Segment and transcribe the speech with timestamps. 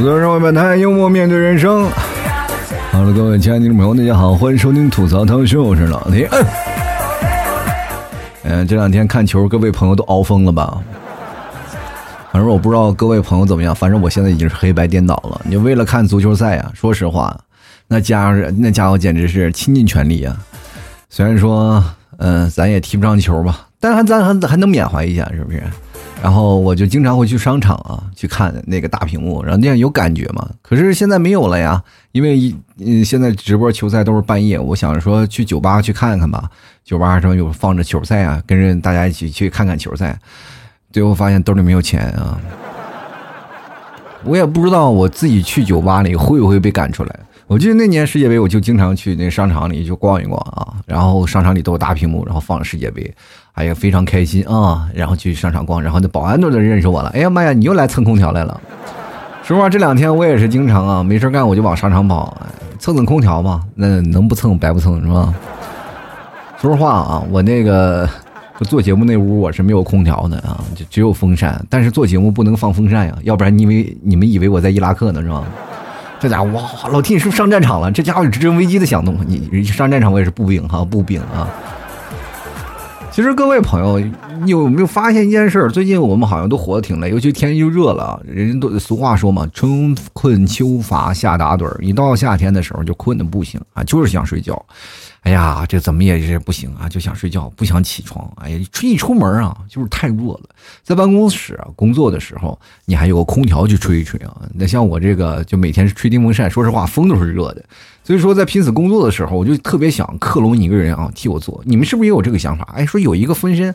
[0.00, 1.86] 吐槽社会百态，幽默面对人生。
[2.90, 6.26] 好了，各位亲爱的听众朋友，大家好，欢迎收听吐槽汤秀，我是老铁。
[8.44, 10.78] 嗯，这两天看球，各位朋友都熬疯了吧？
[12.32, 15.38] 反正我不知道各位朋友怎么样，反正我现在已经是黑白颠倒了。
[15.44, 17.38] 你为了看足球赛啊，说实话，
[17.86, 20.34] 那家伙那家伙简直是倾尽全力啊！
[21.10, 21.84] 虽然说，
[22.16, 25.62] 嗯，咱也踢不上球吧，但还咱还还能缅怀一下，是不是？
[26.22, 30.48] 然后我就经常会去商场啊，去看那个大屏幕，然后那样有感觉嘛。
[30.60, 34.58] 可是现在没有了呀，因为嗯，现在直播球赛都是半夜。
[34.58, 36.50] 我想着说去酒吧去看看吧，
[36.84, 40.18] 酒吧上有放着球赛啊，跟着大家一起去看看球赛。
[40.92, 42.38] 最后发现兜里没有钱啊，
[44.24, 47.20] 我也不知道我自己去酒吧里会不会被赶出来。
[47.46, 53.12] 我记得那年世界杯，我就经常去那商场里就逛一逛啊，然后商场里都有大屏幕，然后放着世界杯，
[53.54, 58.60] 哎呀非常开心啊，然后去商场逛，然后那保安都能认识我了，哎呀妈呀，你又来蹭空调来了。
[59.42, 62.36] 说实话，这两天我也是经常啊，没事干我就往商场跑，
[62.78, 65.34] 蹭蹭空调嘛，那能不蹭白不蹭是吧？
[66.58, 68.08] 说实话啊，我那个
[68.60, 75.42] 做节目那屋我是没有空调的啊，就只有风扇，但是做节目不能放风扇呀，要不然你以为你们以为我在伊拉克呢是吧？
[76.20, 77.90] 这家伙哇，老弟，你是不是上战场了？
[77.90, 79.16] 这家伙有直升飞机的响动。
[79.26, 81.48] 你上战场，我也是步兵哈，步兵啊。
[83.12, 83.98] 其实各位朋友，
[84.44, 85.68] 你有没有发现一件事？
[85.70, 88.22] 最近我们好像都活得挺累，尤其天气又热了。
[88.24, 91.76] 人都俗话说嘛，春困秋乏夏打盹儿。
[91.82, 94.64] 一到夏天的时候就困得不行啊，就是想睡觉。
[95.22, 98.26] 哎呀，这怎么也是不行啊，就想睡觉，不想起床。
[98.36, 100.40] 哎呀，一出门啊，就是太热了。
[100.82, 104.34] 在办公室啊工作的时候，你还有个空调去吹一吹啊。
[104.54, 107.62] 那像我这个，就每天是吹电风扇，说实话，风都是热的。
[108.02, 111.60] 所以说，在拼死工作的时候，我就特别想克隆一个人啊，替我做。
[111.66, 112.66] 你们是不是也有这个想法？
[112.74, 113.74] 哎，说有一个分身，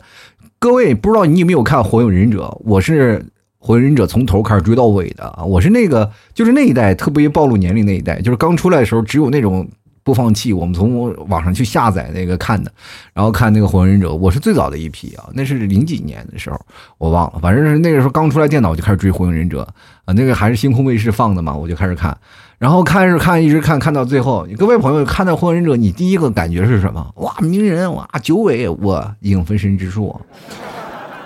[0.58, 2.46] 各位不知道你有没有看《火影忍者》？
[2.64, 3.20] 我是
[3.58, 9.66] 《火影忍者》从头开始追到尾的啊，我是那个就是那一代特别暴露年龄那一代，就是刚出来的时候只有那种。
[10.06, 12.70] 播放器，我们从网上去下载那个看的，
[13.12, 16.60] 然后看那个火影忍者，我是最早的一批啊，那是零几年的时候，
[16.96, 19.66] 我忘了，反正是那个时候刚出来电脑就开始追火影忍者
[20.04, 22.16] 啊，那个还是星空卫视放的嘛，我就开始看，
[22.56, 27.04] 然后看是看一直看看到最后，各位朋友看到火影忍者，你第一个感觉是什么？
[27.16, 30.14] 哇，鸣人哇，九尾我影分身之术。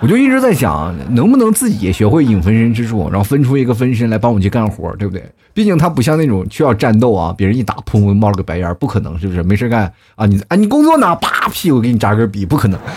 [0.01, 5.23] 我就一直在想，能不能自己也学会影分身之术，然后分出一个分身来帮我去干活，对不对？
[5.53, 9.43] 毕竟他不像那种需要战斗啊，别人一打，砰，冒了个白烟，不可能，是不是？
[9.43, 11.15] 没事干啊，你啊，你工作呢？
[11.17, 12.79] 啪，屁股给你扎根笔，不可能。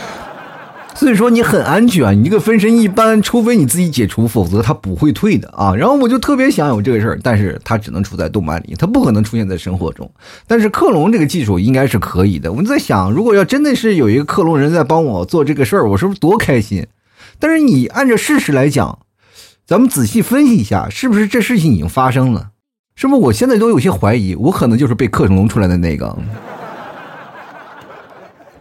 [0.96, 5.74] 所以说你很安全，你这个分身一般，除非你自己解除，否则他不会退的啊。
[5.74, 10.08] 然后我就特别想有这个事儿，但是它只能处在动漫里，它不可能出现在生活中。
[10.46, 12.52] 但是克隆这个技术应该是可以的。
[12.52, 16.86] 我在想，如果要真的是有一个克隆人在帮我做这个事儿，我是不是多开心？
[17.40, 19.00] 但是你按照事实来讲，
[19.66, 22.50] 咱们仔细分析一下，是不是这事情已经发生了？
[22.96, 26.16] 是不是我现在都有些怀疑，我可能就是被克隆出来的那个？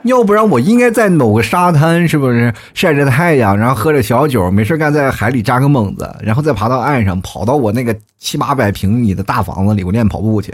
[0.04, 10.54] 要不然我应该在某个沙滩，是不是晒着太阳，然后喝着小酒，没事干在海里扎个猛子，然后再爬到岸上，跑到我那个七八百平米的大房子里，我练跑步去。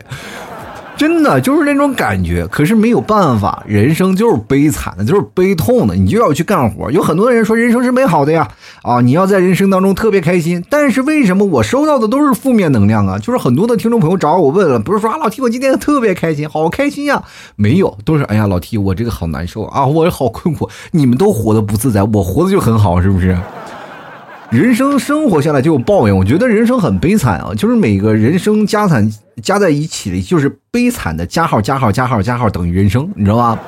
[0.99, 6.91] 真的就是那种感觉，可是没有办法，人生就是悲惨的，就是悲痛的，你就要去干活。
[6.91, 8.45] 有很多人说人生是美好的呀，
[8.83, 10.61] 啊，你要在人生当中特别开心。
[10.69, 13.17] 但是为什么我收到的都是负面能量啊？
[13.17, 17.23] 就是很多的听众朋友找我问了，不是说啊，老 T 我今天特别开心，好开心呀？
[17.55, 20.69] 没有，都是哎呀，老 T 我这个好难受啊，我好困苦。
[20.91, 23.37] 你们都活得不自在，我活得就很好，是不是？
[24.49, 27.53] 人生生活下来就有抱怨，我觉得人生很悲惨啊！
[27.55, 29.07] 就是每个人生家惨
[29.39, 33.59] 加在一起的，就是悲惨的加号加号加号加号等于人生，你知道吧？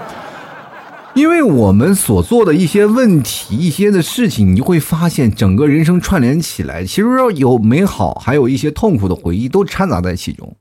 [1.14, 10.56] 因为我们所做的一些问题、一些的事情，你就会发现整个人生串联起来，其实有美好，还有一些痛苦的回忆都掺杂在其中。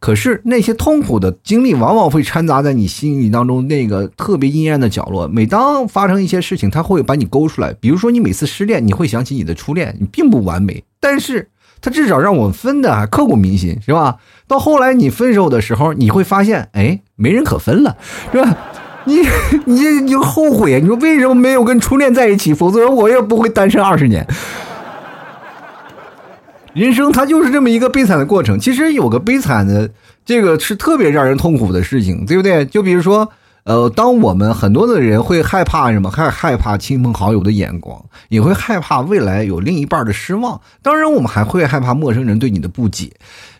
[0.00, 5.26] 可是那些痛苦的经历往往会掺杂在你心里当中那个特别阴暗的角落。
[5.28, 7.72] 每当发生一些事情，它会把你勾出来。
[7.72, 11.48] 比如说，你每次失恋，你会想起你的初恋，你并不完美，但是
[11.84, 14.16] 他至少让我分的还刻骨铭心，是吧？
[14.48, 17.98] 到后来你分手的时候，你会发现，哎，没人可分了，
[18.32, 18.56] 是吧？
[19.04, 19.20] 你
[19.66, 22.54] 你你后悔，你说为什么没有跟初恋在一起？
[22.54, 24.26] 否则我也不会单身二十年。
[26.72, 28.58] 人生它就是这么一个悲惨的过程。
[28.58, 29.90] 其实有个悲惨的，
[30.24, 32.64] 这个是特别让人痛苦的事情，对不对？
[32.64, 33.30] 就比如说，
[33.64, 36.10] 呃，当我们很多的人会害怕什么？
[36.10, 40.60] 害害怕亲朋好友的眼光，也会害怕未来有另一半的失望。
[40.82, 43.10] 当然，我们还会害怕陌生人对你的不解。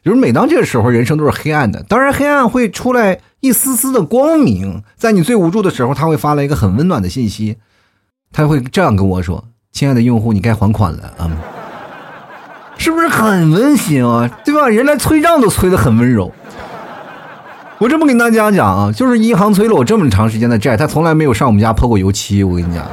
[0.05, 1.83] 就是每当这个时候，人生都是黑暗的。
[1.85, 4.83] 当然，黑暗会出来一丝丝的光明。
[4.95, 7.57] 在你最无助的时候，他会发来一个很温暖的信息，
[8.31, 9.43] 他会这样跟我说
[9.73, 11.31] ：“亲爱的用户，你该还款了啊。”
[12.77, 14.29] 是不是很温馨啊？
[14.45, 14.69] 对吧？
[14.69, 16.31] 人来催账都催得很温柔。
[17.79, 22.45] 我这么跟大家讲啊，就是银行催了我这么长时间的债，他从来没有上我们家泼过油漆。
[22.45, 22.85] 我跟你讲。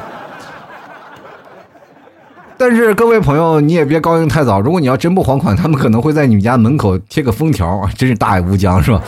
[2.58, 4.60] 但是各位朋友，你也别高兴太早。
[4.60, 9.02] 如果你要真不还款，他们可能会在你们家门口贴个封条，真是大爱无疆，是吧？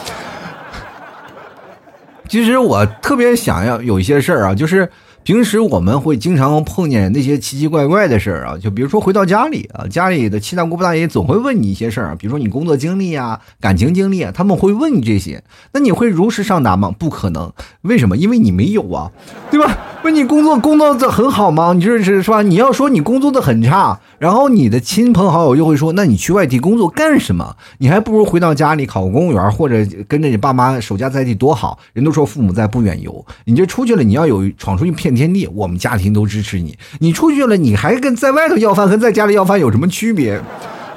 [2.28, 4.90] 其实我特别想要有一些事儿啊，就是。
[5.24, 15.42] 平时我们会经常碰见那些奇奇怪怪的事儿啊，就比如说回到家里啊，家里的七大姑八大姨总会问你一些事儿，比如说你工作经历啊、感情经历啊，他们会问你这些，
[15.72, 16.94] 那你会如实上答吗？
[17.00, 17.54] 不可能，
[17.84, 18.18] 为什么？
[18.18, 19.10] 因为你没有啊，
[19.50, 19.78] 对吧？
[20.04, 21.72] 问你工作工作的很好吗？
[21.72, 22.42] 你这是是吧？
[22.42, 27.56] 你要说你工作的很差，然后你的亲朋好友就会说，那你去外地工作干什么？
[27.78, 29.78] 你还不如回到家里考个公务员，或者
[30.10, 31.80] 跟着你爸妈守家在地多好。
[31.94, 36.78] 人都说父母在不远游，你这出去了，你要有闯出去天地，我们家庭都支持你。
[37.00, 40.42] 你出去了，你还跟在外头要饭和在家里要饭有什么区别，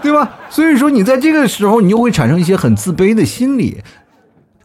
[0.02, 0.36] 对吧？
[0.50, 3.82] 所以说，你在这个时候，你就会产生一些很自卑的心理。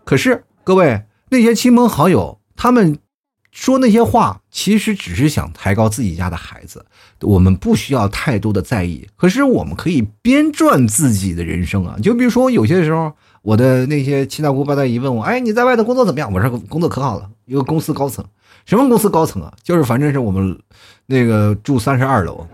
[0.03, 2.98] 可是，各位那些亲朋好友，他们
[3.51, 6.86] 说那些话，其实只是想抬高自己家的孩子。
[7.21, 9.07] 我们不需要太多的在意。
[9.15, 11.95] 可是，我们可以编撰自己的人生啊！
[12.01, 13.12] 就比如说，有些时候，
[13.42, 18.25] 我的那些七大姑八大姨问我：“哎，你在外头工作怎么样？”我说：“工作可好了，一个公司高层。”
[18.66, 19.54] 什么公司高层啊？
[19.63, 20.58] 就是反正是我们
[21.06, 22.48] 那个住三十二楼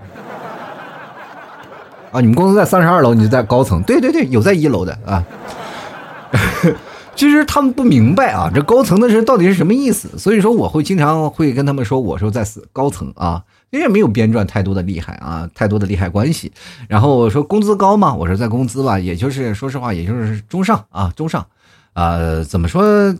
[2.11, 2.21] 啊。
[2.21, 3.83] 你们公司在三十二楼，你就在高层。
[3.83, 5.23] 对对对，有在一楼的啊。
[7.15, 10.07] 其实他们不明白啊，这高层的是到底是什么意思。
[10.19, 16.51] 所以说，我会经常会跟他们说，我说在高层啊，因为没有编撰太多的厉害啊，太多的利害关系。
[16.87, 18.13] 然后我说工资高吗？
[18.13, 21.43] 我说在工资吧，也就是说实话，也就是中上啊，中上
[21.93, 23.15] 啊，怎么说？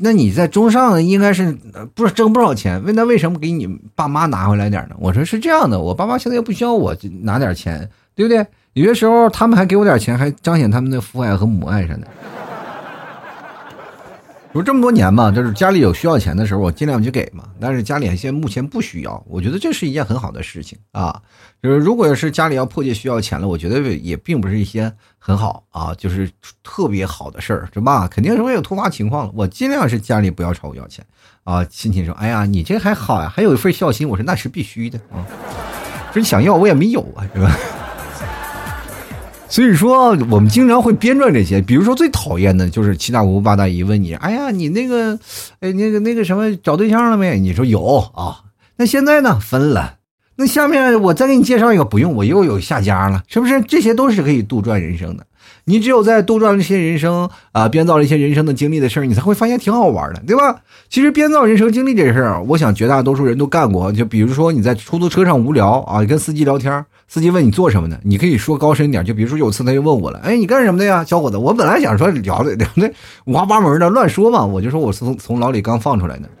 [0.00, 1.52] 那你在中上应该是
[1.94, 2.80] 不是挣不少钱？
[2.84, 3.66] 问他为什么给你
[3.96, 4.94] 爸妈拿回来点呢？
[4.98, 8.46] 我说是这样的，我爸妈现在又不需要我拿点钱，对不对？
[8.74, 12.06] 有些时候他们还给我点钱，还彰显他们的父爱和母爱啥的。
[14.52, 17.44] 说这么多年嘛，就是家里有需要钱的时候，我尽量去给嘛。
[17.60, 21.20] 但是家里现在目前不需要，我觉得这是一件很好的事情啊。
[21.62, 26.30] 就是如果要是家里要迫切需要钱了，我觉得也并不是一些很好啊，就是
[26.62, 28.08] 特别好的事儿，是吧？
[28.08, 29.32] 肯定是会有突发情况了。
[29.34, 31.04] 我尽量是家里不要朝我要钱
[31.44, 31.62] 啊。
[31.64, 35.26] 亲戚说：“哎呀，你这还好呀，还有一份孝心。”我说：“那是必须的啊。”
[36.10, 37.54] 说你想要我也没有啊，是吧？
[39.48, 45.18] 所以说，我们经常会编撰这些，比如说最讨厌的就是七大姑八大姨问你：“哎呀，你那个，
[45.60, 48.40] 哎，那个那个什么，找对象了没？”你说有啊，
[48.76, 49.38] 那现在呢？
[49.40, 49.94] 分了。
[50.36, 53.60] 那下面我再给你介绍一个，不用，我又有下家了，是不是？
[53.62, 55.26] 这些都是可以杜撰人生的。
[55.64, 60.60] 你只有在杜撰这些人生啊，编造了一些人生的经历的事儿，你才会发现挺好玩的，对吧？
[60.88, 63.90] 其实编造人生经历这事儿，我想绝大多数人都干过。
[63.90, 69.02] 就比如说你在出租车上无聊啊，跟司机聊天，司机问你做什么呢，你可以说高深点。
[69.02, 71.38] 就比如说有次他就问我了，哎，你干什么的呀，小伙子？
[71.38, 72.92] 我本来想说聊的聊的
[73.24, 76.28] 五花八门的乱说嘛，我就说我从从牢里刚放出来的。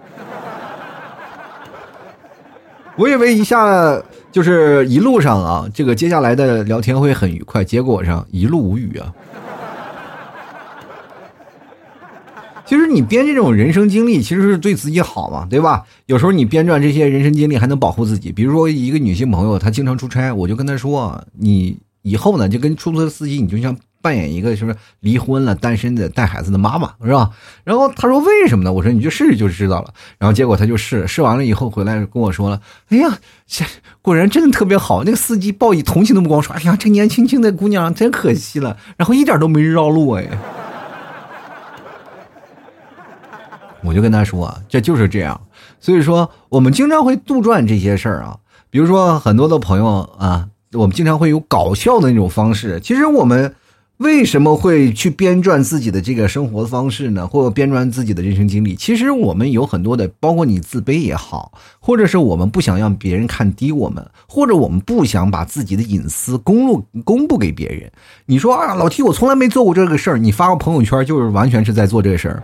[2.96, 3.98] 我以为一下
[4.30, 9.14] 就是一路上啊，这个接下来的聊天会很愉快，结果上一路无语啊。
[12.68, 15.84] 其实你编这种人生经历，其实是对自己好嘛，对吧？
[16.06, 18.30] 有时候你编撰这些人生经历，还能保护自己。
[18.30, 23.76] 比如说一个女性朋友，她经常出差，我就跟她说，你以后呢，就跟出租车司机，你就像。
[24.00, 27.30] 扮演一个就是离婚了、单身的带孩子的妈妈，是吧？
[27.64, 32.60] 然后她说：“为什么呢？”我说：“你就试试就知道了。”然后结果她就试试完了以后回来跟我说了
[32.90, 33.18] ：“哎呀，
[34.00, 40.28] 果然真的特别好。”那个司机报以同情的目光说：“哎呀，这年轻轻的姑娘真可惜了。”然后一点都没绕路哎。
[43.82, 45.40] 我就跟他说：“这就是这样。”
[45.80, 48.36] 所以说，我们经常会杜撰这些事儿啊，
[48.70, 52.80] 比如说很多的朋友啊，我们经常会有搞笑的那种方式。
[52.80, 53.54] 其实我们。
[53.98, 57.26] 为什么会去编撰自己的这个生活方式呢？
[57.26, 58.76] 或者编撰自己的人生经历？
[58.76, 67.90] 其实我们有很多的，包括你自卑也好，或者是我们不想让别人看低我们，或者我们不想把自己的隐私公路公布给别人。
[68.26, 72.40] 你说啊，老 T，我从来没做过这个事儿，你发个朋友圈就是完全是在做这个事儿。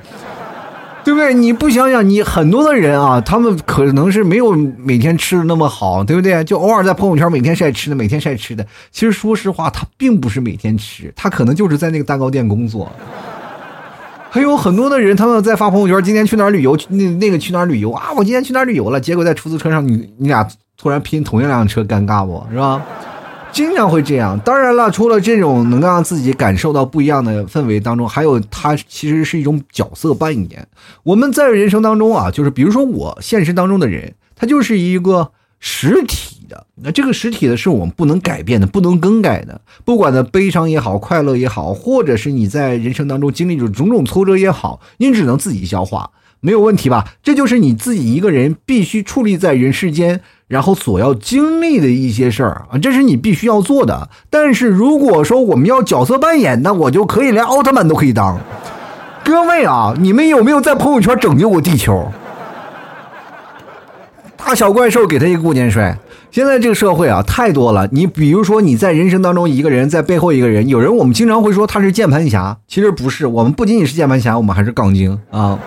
[1.05, 1.35] 对不对？
[1.35, 6.43] 你不想想，你很多的人啊，他们可能是没有每天吃的那么好，对不对？
[6.45, 8.67] 就偶尔在朋友圈每天晒吃的，每天晒吃的。
[8.91, 12.91] 其实说实话，他并不是每天吃，他可能就是在那个蛋糕店工作。
[14.31, 16.77] 还有很多的人，他们在发朋友圈，今天去哪儿旅游？
[16.89, 18.07] 那那个去哪儿旅游啊？
[18.17, 18.99] 我今天去哪儿旅游了？
[18.99, 20.45] 结果在出租车上，你你俩
[20.77, 22.83] 突然拼同一辆车，尴尬不是吧？
[23.55, 30.67] 经常会这样，当然了，除了这种能让自己感受到不一样的氛围当中，还有它其实是一种角色扮演。
[31.05, 35.31] 我们在人生当中啊，就是比如说我现实当中的人，他就是一个
[35.61, 36.67] 实体的。
[36.83, 39.61] 那这个实体的是我们不能改变的，不能更改的。
[39.85, 47.07] 不管呢悲伤也好，快乐也好，或者是你在人生当中经历着种种挫折也好，你只能自己消化，没有问题吧？
[47.23, 50.23] 这就是你自己一个人必须矗立在人世间。
[50.47, 54.09] 然后所要经历的一些事儿啊，这是你必须要做的。
[54.31, 58.39] 但是如果说我们要角色扮演，那我就可以连奥特曼都可以当。
[59.25, 62.11] 各位啊，你们有没有在朋友圈拯救过地球？
[64.37, 65.97] 大小怪兽给他一个过肩摔。
[66.31, 67.89] 现在这个社会啊，太多了。
[67.93, 73.27] 你比如说你在人生当中一个人在背后一个人，有人我们经常会说他是键盘侠，其实不是。
[73.27, 75.59] 我们不仅仅是键盘侠，我们还是杠精啊。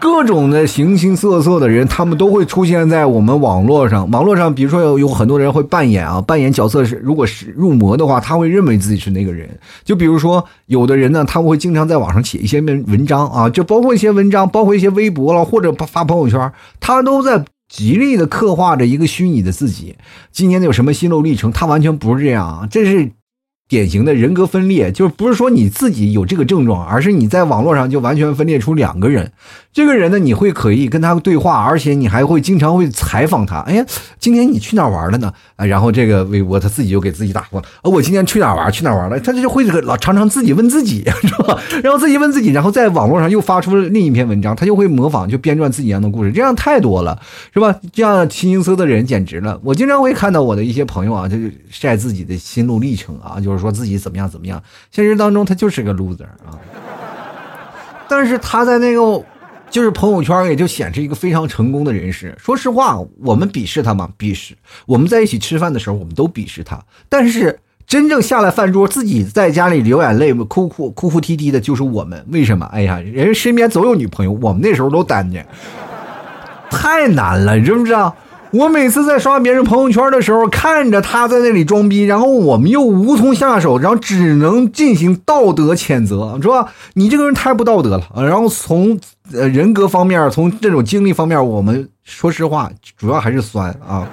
[0.00, 4.10] 各种的形形色色的人，他们都会出现在我们网络上。
[4.10, 9.48] 网络上，比如说有有很多人会扮演啊，扮演角色是，如果是入魔的话，他会认为自己是那个人。
[9.84, 19.96] 就比如说，有的人呢，他们会经常在网上写一些文文章啊，就包括一些文章，包括一些微博了，或者发朋友圈，他都在极力的刻画着一个虚拟的自己。
[20.32, 21.52] 今年有什么心路历程？
[21.52, 23.10] 他完全不是这样，这是。
[23.70, 29.30] 典型的人格分裂，就是不是说你自己有这个症状，而是你在网络上就完全分裂出两个人。
[29.72, 33.60] 这个人呢，你会可以跟他对话，而且你还会经常会采访他。
[33.60, 33.86] 哎呀，
[34.18, 35.32] 今天你去哪玩了呢？
[35.54, 38.72] 啊，然后这个微博他自己就给自己打过，呃，我今天去哪玩？
[38.72, 39.20] 去哪玩了？
[39.20, 41.56] 他就会老常常自己问自己， 是吧？
[41.84, 47.16] 然后自己问自己，然后在网络上又发出了另一篇文章，他就会模仿，就编撰自己一样的故事，这样太多了，
[47.54, 47.76] 是吧？
[47.92, 49.60] 这样形形色色的人简直了。
[49.62, 54.60] 我经常会看到我的一些朋友啊，就是晒自己的心路历程啊，就是说自己怎么样怎么样。
[54.90, 56.58] 现实当中他就是个 loser 啊，
[58.08, 59.22] 但是他在那个。
[59.70, 62.34] 就是朋友圈也就显示一个非常成功的人士。
[62.40, 64.10] 说实话，我们鄙视他吗？
[64.18, 64.52] 鄙视。
[64.84, 66.76] 我们在一起吃饭的时候，我们都鄙视他。
[67.08, 72.26] 但是真正下了饭桌，自己在家里流眼泪、哭哭哭哭啼啼的，就是我们。
[72.32, 72.66] 为什么？
[72.66, 75.46] 哎呀，人身边总有女朋友，我们那时候都单着，
[76.68, 78.12] 太难了，你知不知道？
[78.52, 86.72] 我每次在刷别人朋友圈的时候，看着他在那里装逼，然后我们又无从下手，然后只能进行道德谴责，是吧？
[86.94, 88.08] 你这个人太不道德了。
[88.16, 88.98] 然后从
[89.30, 94.04] 人格方面，从这种经历方面，我们说实话，主要还是酸啊。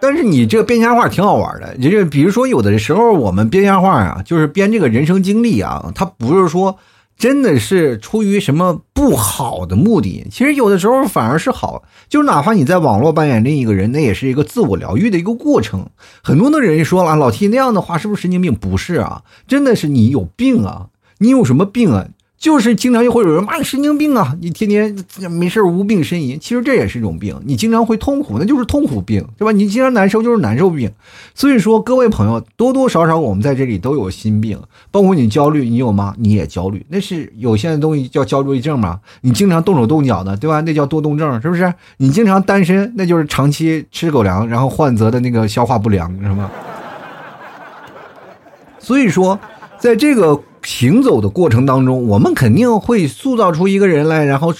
[0.00, 6.78] 但是你这个编瞎话挺好玩的，就是比如说有的时候我们编瞎话啊，就是编这个人生经历啊，他不是说。
[7.16, 10.26] 真的是出于什么不好的目的？
[10.30, 15.88] 其实有的时候反而是好，就是哪怕你在网络扮演另一个人，那也是一个自我疗愈的一个过程。
[16.22, 18.54] 很多的人说了，老 T 那样的话是不是神经病？
[18.54, 20.88] 不是啊，真的是你有病啊！
[21.18, 22.08] 你有什么病啊？
[22.38, 24.36] 就是经常就会有人骂你神经病啊！
[24.42, 24.94] 你天天
[25.30, 27.34] 没事无病呻吟，其实这也是一种病。
[27.46, 29.52] 你经常会痛苦，那就是痛苦病，对吧？
[29.52, 30.92] 你经常难受就是难受病。
[31.34, 36.14] 所以说，各位朋友，多多少少我们在这里都有心病，包括你焦虑，你有吗？
[36.18, 39.00] 你也焦虑，那是有些东西叫焦虑症嘛？
[39.22, 40.60] 你经常动手动脚的，对吧？
[40.60, 41.72] 那叫多动症，是不是？
[41.96, 46.50] 你经常单身，那就是长期吃狗粮，然后患得的那个消化不良，是吗？
[48.78, 49.40] 所以说，
[49.80, 50.38] 在这个。
[50.66, 54.52] 行走的过程当中，我们肯定会塑造出一个人来，然后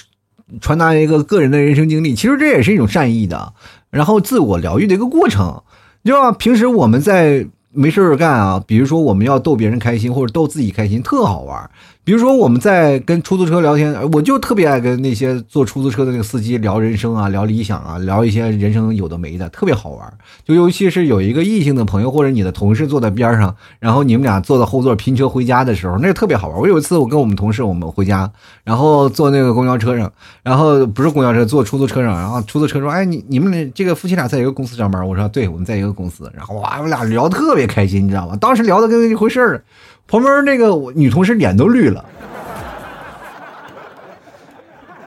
[0.61, 2.15] 传达一个个人的人生经历。
[2.15, 3.53] 其实这也是一种善意的，
[3.89, 5.61] 然后自我疗愈的一个过程。
[6.05, 11.69] 就像平时我们在没事干啊，比如说我们要逗别人开心或者逗自己开心，特好玩。
[12.07, 20.13] 比如说我们在跟出租车聊天，我就特别爱跟那些坐出租车的那个司机聊人生啊，聊理想啊，聊一些人生有的没的，特别好玩。
[20.45, 26.57] 就尤其是有一个异性的朋友或者你的同事坐在边上，然后你们俩坐在后座拼车回家的时候，那个特别好玩。
[26.57, 28.31] 我有一次我跟我们同事我们回家，
[28.63, 30.09] 然后坐那个公交车上，
[30.43, 38.37] 然后不是公交车，坐出租车上，然后出租车说：“哎，你你们这个夫妻俩在一个公司上班？”我说：“对，我们在一个公司。”然后哇，我们俩聊特别开心，你知道吗？
[38.39, 39.65] 当时聊的跟一回事儿，
[40.07, 42.03] 旁边那个女同事脸都绿了。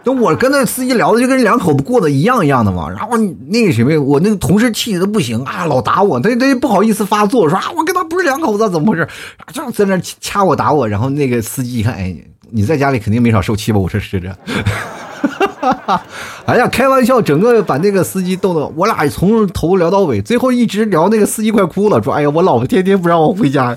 [0.03, 9.07] 等我跟那司机聊的就跟两口子过的一样一样的嘛，然后那个什么，我那个同事气的不行啊，老打我，他他不好意思发作，说啊，我跟他不是两口子，怎么回事？
[9.53, 12.17] 就在那掐我打我，然后那个司机一看，哎，
[12.51, 13.79] 你在家里肯定没少受气吧？
[13.79, 14.35] 我说是这，
[16.47, 23.77] 哎呀，开玩笑，整个把那个司机逗的，我俩从头聊到尾，最后一直聊那个司机快哭了，说，哎呀，我老婆天天不让我回家。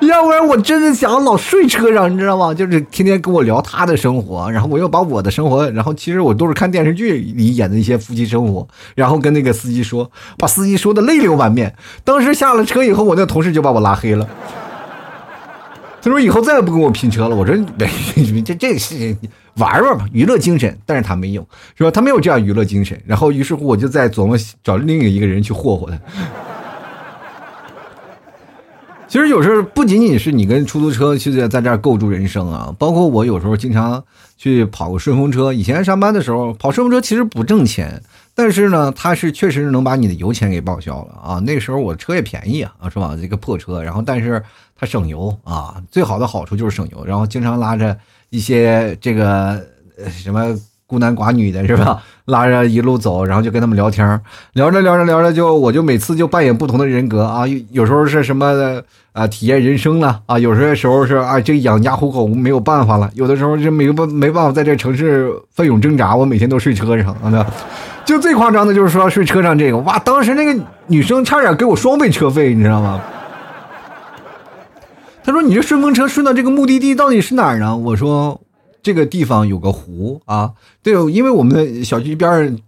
[0.00, 2.54] 要不然我真的想老睡车上，你知道吗？
[2.54, 11.74] 就是天天跟我聊他的生活，然后我又把我的生活，然后其实我都是看电视剧里演的一些夫妻生活，然后跟那个司机说，把司机说的泪流满面。
[12.04, 14.28] 当时下了车以后，我那同事就把我拉黑了。
[16.00, 17.34] 他说以后再也不跟我拼车了。
[17.34, 17.54] 我说
[18.44, 19.18] 这这个事情
[19.56, 21.44] 玩玩吧，娱乐精神，但是他没有，
[21.76, 21.90] 是吧？
[21.90, 22.98] 他没有这样娱乐精神。
[23.04, 25.98] 然后于是乎我就在琢磨找另一个人去霍霍他。
[29.08, 34.04] 其实有时候不仅仅是你跟出租车去在这儿构筑人生啊，包括我有时候经常
[34.36, 35.50] 去跑个顺风车。
[35.50, 38.02] 以前上班的时候跑顺风车其实不挣钱，
[38.34, 41.38] 但是呢，它是确实能把你的油钱给报销了啊。
[41.40, 43.16] 那时候我车也便宜啊，是吧？
[43.18, 44.42] 这个破车，然后但是
[44.76, 47.02] 它省油啊，最好的好处就是省油。
[47.06, 47.96] 然后经常拉着
[48.28, 49.66] 一些这个
[50.10, 50.54] 什么。
[50.88, 52.02] 孤男寡女的是吧？
[52.24, 54.20] 拉着一路走，然后就跟他们聊天
[54.54, 67.46] 聊着聊着聊着，就我就每次就扮演不同的人格啊，有时候是什么啊体验人生了啊，有些时候是啊这养家糊口没有办法了，有的时候是没办没办法在这城市奋勇挣扎，我每天都睡车上啊，
[68.06, 72.98] 就最夸张的就是说睡车上这个，哇，当时那个女生差点给我双倍车费，你知道吗？
[75.22, 77.76] 他说你这顺风车顺到这个目的地到底是哪儿呢？
[77.76, 78.40] 我说。
[78.82, 82.58] 这个地方有个湖啊，对，因为我们小区边上，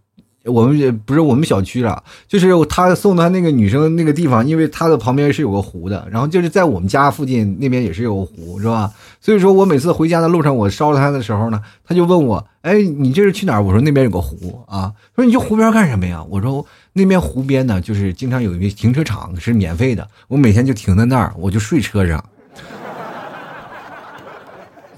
[0.44, 8.90] 我们不是我们小区了，就是他送他那个女生那个地方，因为他的旁边是有个湖的，然后就是在我们家附近那边也是有个湖，是吧？
[9.20, 13.62] 所以说我每次回家的路上，我捎他的时候呢，他就问我，哎，你这是去哪儿？
[13.62, 16.24] 我说那边有个湖啊，说你去湖边干什么呀？
[16.30, 16.64] 我说
[16.94, 22.22] 那边湖边呢，就是经常有一个停车场是免费的，我每天就停在那儿，我就睡车上。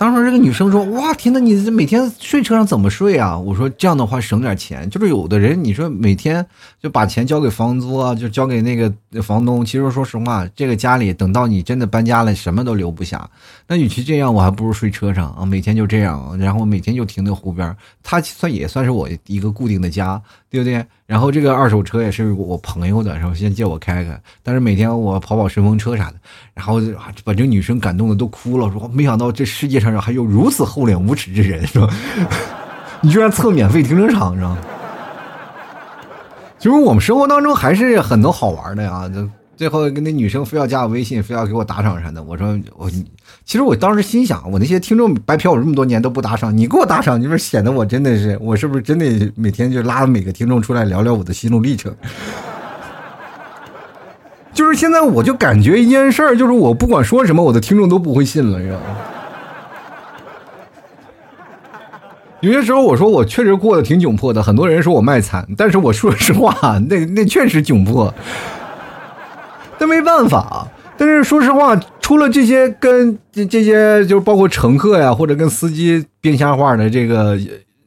[0.03, 4.91] 当时这个女生说：“哇，天呐，你每天睡车上怎么睡啊？”我说：“这样的话省点钱。
[4.91, 6.45] 就是有的人，你说每天
[6.83, 8.93] 就把钱交给房租啊，就交给那个
[9.23, 9.65] 房东。
[9.65, 13.31] 其实说实话，这个家里等到你真的搬家了，什么都留不下。
[13.69, 17.73] 那与其这样，我还不如睡车上啊，每天就这样，然后每天就停在湖边。
[18.03, 20.21] 它算也算是我一个固定的家，
[20.53, 20.85] 对不对？
[21.07, 24.21] 然后这个二手车也是我朋友的，然后先借我开开。
[24.43, 26.15] 但是每天我跑跑顺风车啥的，
[26.53, 26.79] 然后
[27.25, 31.89] 把这女生感动的都哭了，说没想到这世界上。”还有如此厚脸无耻之人，是吧？
[33.01, 34.59] 你居然蹭免费停车场，是吧？
[36.59, 39.11] 其 实我们生活当中还是很多好玩的呀。
[39.63, 42.21] 最后跟那女生非要加我微信，非要给我打赏啥的。
[42.21, 42.91] 我说我，
[43.45, 51.95] 其实我当时心想，我那些听众白嫖我这么多年都不打赏，你给我打赏，就是显得我真的是，我是不是真的每天就拉每个听众出来聊聊我的心路历程？
[54.53, 58.87] 就是现在我就感觉一件事儿，就是我不管说什么，我的听众都不会信了，你知道吗？
[62.41, 66.53] 有些时候我说我确实过得挺窘迫的，很多人说我卖惨，但是我说实话，
[66.89, 68.13] 那那确实窘迫，
[69.83, 70.69] 但没办法。
[70.97, 77.37] 但是说实话，除了这些跟这这些，就是包括乘客呀，或者跟司机编瞎话的这个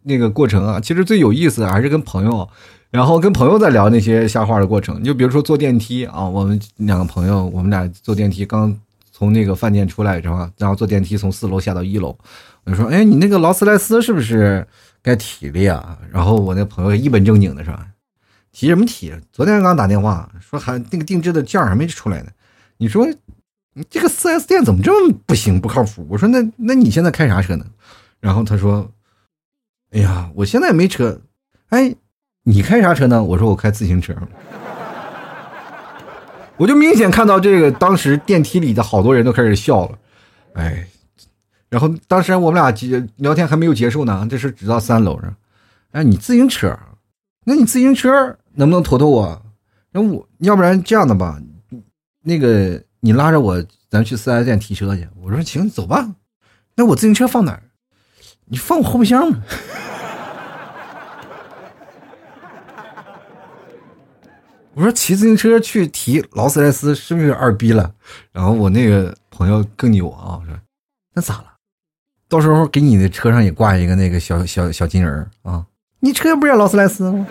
[0.03, 2.45] 那个过程啊，其实最有意思的还是跟朋友，
[2.91, 4.99] 然后跟朋友在聊那些瞎话的过程。
[4.99, 8.75] 你就比如说坐电梯啊，我们两个朋友，我们俩坐电梯刚
[9.13, 10.51] 从那个饭店出来是吧？
[10.58, 12.13] 然后坐电梯从四楼下到一楼。
[12.65, 14.67] 我就说：“哎，你那个劳斯莱斯是不是
[15.01, 17.73] 该提了呀？”然后我那朋友一本正经的说
[18.55, 19.13] ：“提什么提？
[19.33, 22.31] 昨天刚打电话说还那个定制的件还没出来呢。
[22.77, 23.05] 你说
[23.73, 27.65] 你这个四 S 店怎么这么不行不靠谱？”我说：“那那你现在开啥车呢？”
[28.21, 28.89] 然后他说
[29.91, 31.19] ：“哎呀，我现在没车。”
[31.67, 31.93] 哎，
[32.43, 33.21] 你开啥车呢？
[33.21, 34.15] 我说：“我开自行车。”
[36.55, 39.99] 我就明显看到这个，当时电梯里的好多人都开始笑了。
[40.53, 40.87] 哎。
[41.67, 45.35] 然后当时我们俩结聊天还没有结束呢，这是只到三楼上。
[45.91, 46.79] 哎，你自行车？
[47.47, 49.41] 那你自行车能不能驮驮我？
[49.91, 51.39] 那我要不然这样的吧，
[52.21, 55.07] 那个你拉着我，咱去四 S 店提车去。
[55.21, 56.15] 我说行，走吧。
[56.75, 57.63] 那我自行车放哪儿？
[58.45, 59.31] 你放我后备箱。
[64.73, 67.93] 我说骑自行车去提劳斯莱斯是不是二逼了？
[68.33, 70.53] 然后我那个朋友更牛啊，我说
[71.13, 71.53] 那咋了？
[72.27, 75.65] 到时候给你的车上也挂一个那个小小小金人啊！
[76.01, 77.25] 你车不是劳斯莱斯吗？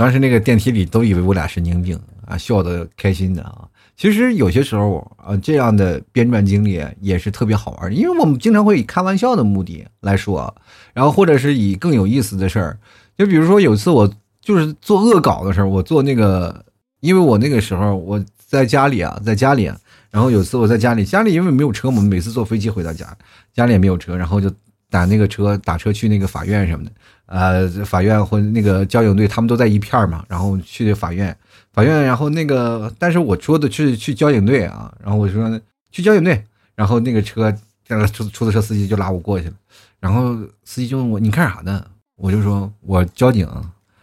[0.00, 3.68] 当时那个电梯里都以为我俩神经病啊，笑的开心的啊。
[3.98, 10.54] 其实有些时候啊，这样的编撰经历也是特别好玩，因为我们经常会以开玩笑的目的来说，
[10.94, 12.78] 然后或者是以更有意思的事儿。
[13.18, 14.10] 就比如说有次我
[14.40, 16.64] 就是做恶搞的时候，我做那个，
[17.00, 19.70] 因为我那个时候我在家里啊，在家里。
[20.10, 23.14] 然后有次我在家里，家里因为没有车嘛，每次坐飞机回到家，
[23.52, 24.50] 家里也没有车，然后就
[24.88, 26.90] 打那个车，打车去那个法院什么的，
[27.30, 31.34] 呃，法院或那个交警队他们都在一片嘛，然后去法院，
[31.72, 35.60] 法院，然后那个，但是我说的是去交警队啊，然后我说
[35.92, 39.54] 去交警队，然后那个车那个出出租车司机就拉我过去了，
[40.00, 41.86] 然后司机就问我你干啥呢？
[42.16, 43.48] 我就说我交警，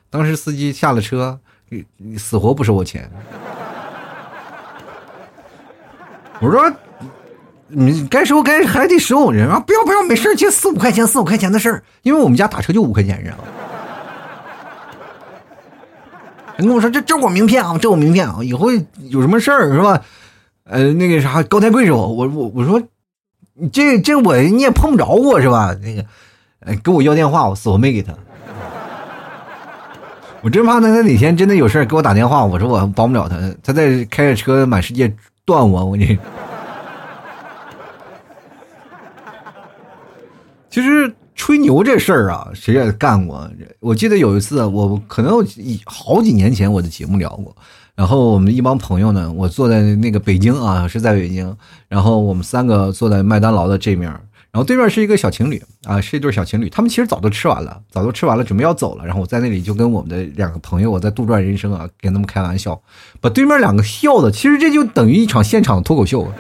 [0.09, 1.37] 当时司机下了车，
[1.67, 3.11] 你你死活不收我钱。
[6.39, 6.71] 我说，
[7.69, 13.33] 你该收该还得收，人啊，不要不要，没事就四五块钱，四五块钱的事儿，因为我们家打车就五块钱，人。
[13.33, 13.39] 啊。
[16.59, 18.71] 你跟我说这这我名片啊，这我名片啊，以后
[19.09, 20.01] 有什么事儿是吧？
[20.63, 22.81] 呃，那个啥高抬贵手，我我我说，
[23.71, 25.75] 这这我你也碰不着我是吧？
[25.83, 26.05] 那个，
[26.61, 28.13] 呃，给我要电话，我死活没给他。
[30.41, 35.13] 我真怕他他哪天真的有事给我打电话，我说我帮不了他，他在开着车满世界
[35.45, 36.17] 断我，我你。
[40.77, 43.49] 其实吹牛这事儿啊，谁也干过。
[43.79, 45.43] 我记得有一次，我可能
[45.85, 47.55] 好几年前我的节目聊过。
[47.95, 51.57] 然后我们一帮朋友呢，我坐在那个北京啊，是在北京。
[51.87, 54.07] 然后我们三个坐在麦当劳的这面，
[54.51, 56.69] 然后对面是一个小情侣啊，是一对小情侣。
[56.69, 59.03] 他们其实早都吃完了，早都吃完了，准备要走了。
[59.03, 62.79] 然后我在那里就跟我们的两个朋友，我在杜撰人生啊，跟他们开玩笑，
[63.19, 66.31] 把对面两个笑的，其实这就等于一场现场脱口秀。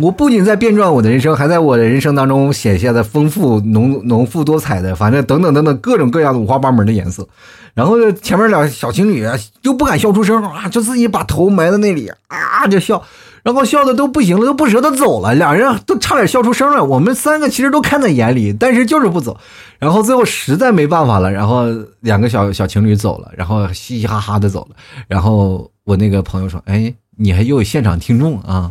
[0.00, 7.26] 我不仅在编撰我的人生，还在我的人生当中显现的丰富、浓浓富多彩的，反正等等等等各种各样的五花八门的颜色。
[7.74, 9.24] 然后前面俩小情侣
[9.62, 13.02] 就不敢笑出声啊，就自己把头埋在那里啊，就笑，
[13.44, 15.32] 然后笑的都不行了，都不舍得走了。
[15.34, 16.84] 俩人都差点笑出声了。
[16.84, 19.38] 我们三个其实都看在眼里，但是就是不走。
[19.78, 21.66] 然后最后实在没办法了，然后
[22.00, 24.76] 两个小小情侣走了，然后嘻嘻哈哈的走了。
[25.06, 28.70] 然后我那个朋友说：“哎，你还又有现场听众啊？”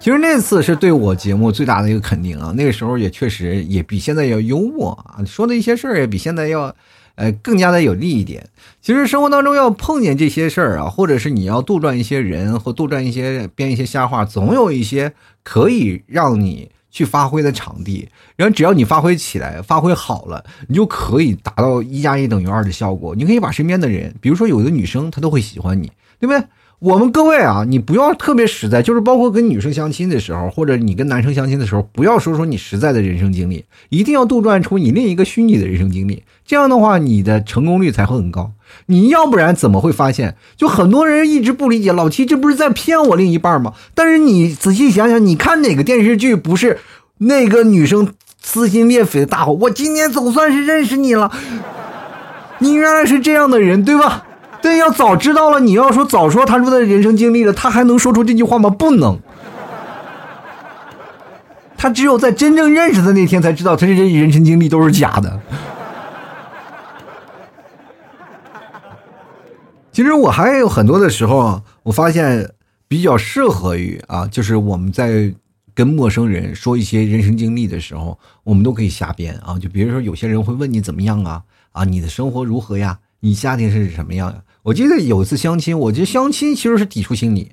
[0.00, 2.54] 其实那次是对我节目最大的一个肯定啊！
[2.56, 6.74] 那个时候也确实也比现在要幽默啊，说的一些事儿也比现在要，
[7.16, 8.48] 呃，更加的有利一点。
[8.80, 18.08] 其实生活当中要碰见这些事儿啊，或者是你要杜撰一些人或杜撰一些编一些瞎话，总有一些可以让你去发挥的场地。
[18.36, 23.14] 然后只要你发挥起来，发挥好了，你就可以达到一加一等于二的效果。
[23.14, 26.42] 你可以把身边的人，比如说有的女生她都会喜欢你，对不对？
[26.80, 38.52] 我们各位啊，你不要特别实在，就是包括跟女生相亲的时候，或者你跟男生相亲的时候，不要说说你实在的人生经历，一定要杜撰出你另一个虚拟的人生经历，这样的话你的成功率才会很高。
[38.86, 40.36] 你要不然怎么会发现？
[40.56, 43.74] 就很多人一直不理解老七，这不是在骗我另一半吗？
[43.94, 46.78] 但是你仔细想想，你看哪个电视剧不是
[47.18, 51.30] 那个女生撕心裂肺的大吼：“我今天总算是认识你了，
[52.60, 54.24] 你原来是这样的人，对吧？”
[54.62, 58.68] 对，要早知道了，你要说早说他说的人生经历了，他还能说出这句话吗？
[58.70, 59.18] 不能。
[61.76, 65.40] 他只有在真正认识的那天才知道，他这些人生经历都是假的。
[69.90, 72.50] 其实我还有很多的时候，我发现
[72.86, 75.34] 比较适合于啊，就是我们在
[75.74, 79.58] 跟陌生人说一些人生经历的时候，我们都可以瞎编啊。
[79.58, 81.42] 就比如说，有些人会问你怎么样啊？
[81.72, 82.98] 啊，你的生活如何呀？
[83.20, 84.36] 你家庭是什么样呀？
[84.62, 87.52] 我记得有一次相亲，我觉得相亲其实是抵触心理，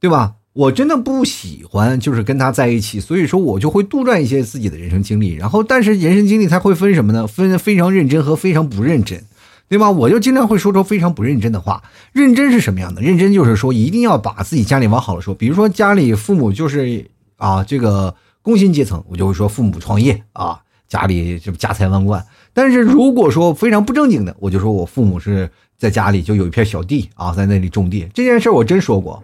[0.00, 0.34] 对吧？
[0.52, 5.34] 我真的不喜欢就是跟他在一起，所以说我就会杜撰一些自己的人生经历。
[5.34, 7.24] 然后，但是人生经历它会分什么呢？
[7.24, 9.22] 分非常认真和非常不认真，
[9.68, 9.92] 对吧？
[9.92, 11.84] 我就经常会说出非常不认真的话。
[12.12, 13.00] 认真是什么样的？
[13.00, 15.32] 认真就是说一定要把自己家里往好了说。
[15.32, 22.26] 比如说家里父母就是啊这个工薪阶层，我就会说父母创业啊，家里这家财万贯。
[22.52, 25.48] 但是如果说非常不正经的，我就说我父母是。
[25.80, 28.06] 在家里就有一片小地啊，在那里种地。
[28.12, 29.22] 这件事我真说过，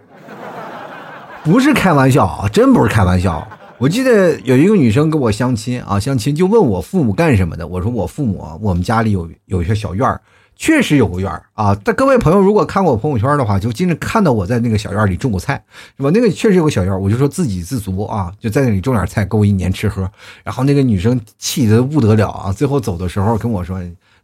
[1.45, 3.47] 不是开玩笑啊，真不是开玩笑。
[3.77, 7.69] 我记得有一个女生跟我相亲啊，相亲就问我父母干什么的。
[7.69, 10.19] 我说我父母，我们家里有有一些小院儿，
[10.57, 11.77] 确实有个院儿啊。
[11.85, 15.62] 但各位朋友如果看过我朋友圈的话，就经常看到我在那个小院里种过菜，
[15.99, 16.11] 是吧？
[16.14, 20.11] 那个确实有个小院儿，我就说自给自足啊，就在那里种点菜，够一年吃喝。
[20.42, 23.79] 然后那个女生气得不得了啊，最后走的时候跟我说。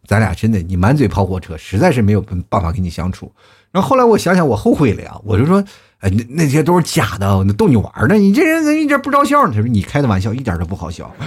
[0.06, 3.32] 咱俩真的，你满嘴跑火车，实在是没有办法跟你相处。
[3.70, 5.14] 然后后来我想想，我后悔了呀。
[5.24, 5.62] 我就说，
[6.00, 8.16] 哎，那那些都是假的，逗你玩呢。
[8.16, 9.52] 你这人怎么一点不着笑呢？
[9.54, 11.10] 他说你开的玩笑一点都不好笑。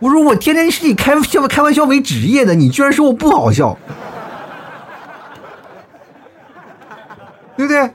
[0.00, 3.78] 我说我天天是以开笑开玩笑为职业的，你居然说我不好笑，
[7.56, 7.90] 对不对？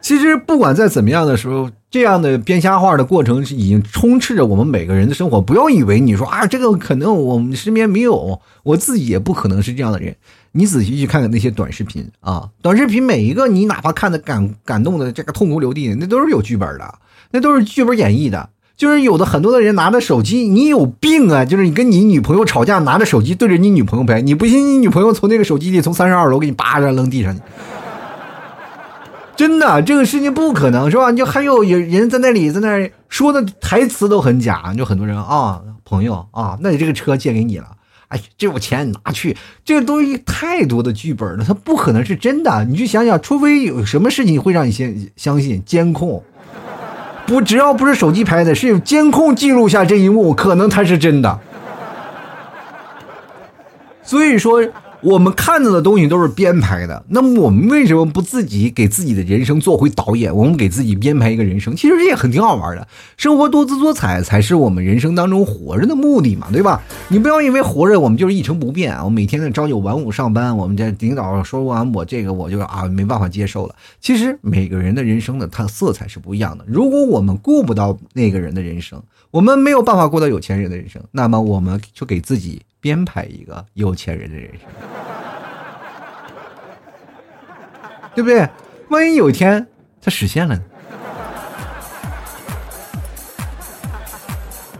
[0.00, 1.70] 其实不管在怎么样的时候。
[1.92, 5.42] 这样的编瞎话的过程是已经充斥着我们每个人的生活。
[5.42, 10.16] 不要以为你说啊，这个可能我们身边没有，我自己也不可能是这样的人。
[10.52, 16.94] 你仔细去看看那些短视频啊，短视频每一个你哪怕看的感感动的这个痛哭流涕的，那都是有剧本的，
[17.30, 18.48] 那都是剧本演绎的。
[18.74, 21.44] 就是有的很多的人拿着手机，你有病啊！
[21.44, 27.42] 就是你跟你女朋友吵架，拿着手机对着你女朋友拍，你不信你女朋友从那个手机里从三十二楼给你扒着扔地上去。
[29.42, 31.10] 真的，这个事情不可能是吧？
[31.10, 37.66] 就还有有人在那里在那说的台词都很假，就很多人啊，朋友啊，那你这个车借给你了，
[38.06, 42.64] 哎，这有钱你拿去，这个东西太多的剧本了，它不可能是真的。
[42.66, 46.22] 你去想想，除非有什么事情会让你先相信监控，
[47.26, 51.40] 不，只要不是手机拍的，是有监控记录下这一幕，可能它是真的。
[54.04, 54.64] 所以说。
[55.02, 60.34] 我们看到的东西都是编排的，那么我们为什么不自己给自己的人生做回导演？
[60.34, 62.86] 我们给自己编排一个人生，其实这也很挺好玩的。
[63.16, 66.80] 生活多姿多彩才是我们人生当中活着的目的嘛，对吧？
[67.08, 73.74] 你不要因为活着我们就是一成不变啊，我每天的朝九晚五上班，我们这领导说完我这个我就啊没办法接受了。
[74.00, 76.64] 其实每个人的人生的它色彩是不一样的。
[76.68, 82.62] 如果我们过不到那个人的人生，我们没有办法过到有钱人的人生，那么我们就给自己。
[82.82, 84.68] 编排一个有钱人的人生，
[88.16, 88.48] 对不对？
[88.88, 89.68] 万一有一天
[90.00, 90.62] 他实现了呢？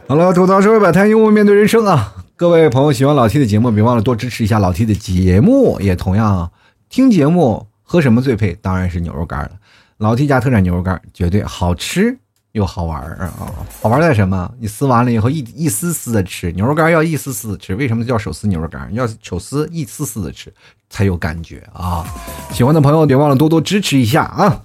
[0.08, 2.16] 好了，吐槽社会百态，幽默面对人生啊！
[2.34, 5.78] 各位朋友，喜欢老 T 的节目，别忘了多支持一下老 T 的节目。
[5.80, 6.50] 也同样
[6.88, 8.54] 听节目，喝什么最配？
[8.54, 9.50] 当然是牛肉干了。
[9.98, 12.18] 老 T 家特产牛肉干，绝对好吃。
[12.52, 13.32] 又好玩啊！
[13.80, 14.50] 好玩在什么？
[14.58, 17.74] 你撕完了以后一一丝丝的吃牛肉干，要一丝丝的吃。
[17.74, 18.92] 为什么叫手撕牛肉干？
[18.92, 20.52] 要手撕一丝丝的吃
[20.90, 22.04] 才有感觉啊！
[22.52, 24.62] 喜欢的朋友别忘了多多支持一下啊！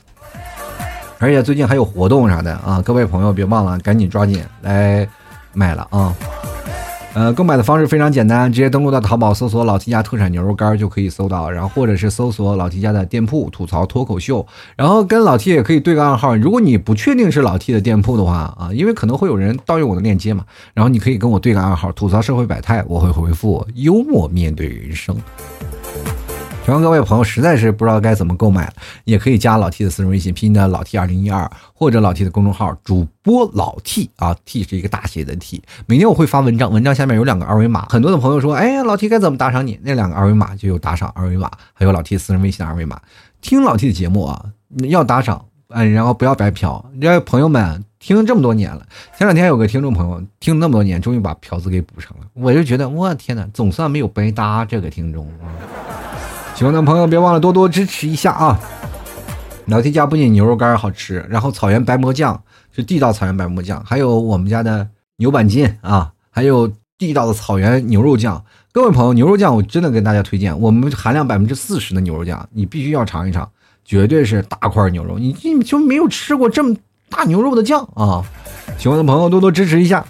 [1.19, 5.07] 而且最近还有活动啥的啊，各位朋友别忘了赶紧抓紧来
[5.53, 6.13] 买了啊！
[7.17, 14.45] 呃，购买的方式非常简单，直接登录到淘宝搜索“老 T 家特产牛肉干”就可以搜到，然后或者是搜索老 T 家的店铺“吐槽脱口秀”，
[14.77, 16.35] 然后跟老 T 也可以对个暗号。
[16.35, 25.17] 如果你不确定是老 T 的店铺的话啊，因为可能会有人盗用我的链接嘛，然后你可以跟我对个暗号“吐槽社会百态”，我会回复“幽默面对人生”。
[26.67, 28.69] 希望各位朋友实在是不知道该怎么购买，
[29.05, 35.63] 也可以加老 T 的私人微信，拼音的老 T 二零一二，或者老 T 的公众号主播老 T 啊，T 是一个大写的 T。
[35.85, 39.79] 每天我会发文章，文章下面有两个二维码，很多的朋友说，哎呀，老 T 该怎么打赏你？
[39.81, 42.99] 那两个二维码就有打赏二维码，还有老 T 私人微信二维码。
[43.39, 44.45] 听老 T 的节目啊，
[44.89, 46.83] 要打赏，嗯，然后不要白嫖。
[46.99, 48.85] 这朋友们听这么多年了，
[49.17, 55.47] 前两天有个听众朋友听那么多年，终于把嫖资给补上了，我就觉得，我天哪，总算没有白搭这个听众啊。
[56.57, 58.59] 喜欢的朋友别忘了多多支持一下啊！
[59.67, 62.41] 老 T 家不仅牛肉干好吃，然后草原白馍酱
[62.75, 66.67] 是地道草原白馍酱，还有我们家的牛板筋啊，还有
[66.97, 68.43] 地道的草原牛肉酱。
[68.71, 73.47] 各位朋友，牛肉酱我真的跟大家推荐，我们含量百分之四十的牛肉酱，你必须要尝一尝，
[73.85, 76.75] 绝对是大块牛肉，你你就没有吃过这么
[77.07, 78.25] 大牛肉的酱啊！
[78.79, 80.03] 喜欢的朋友多多支持一下。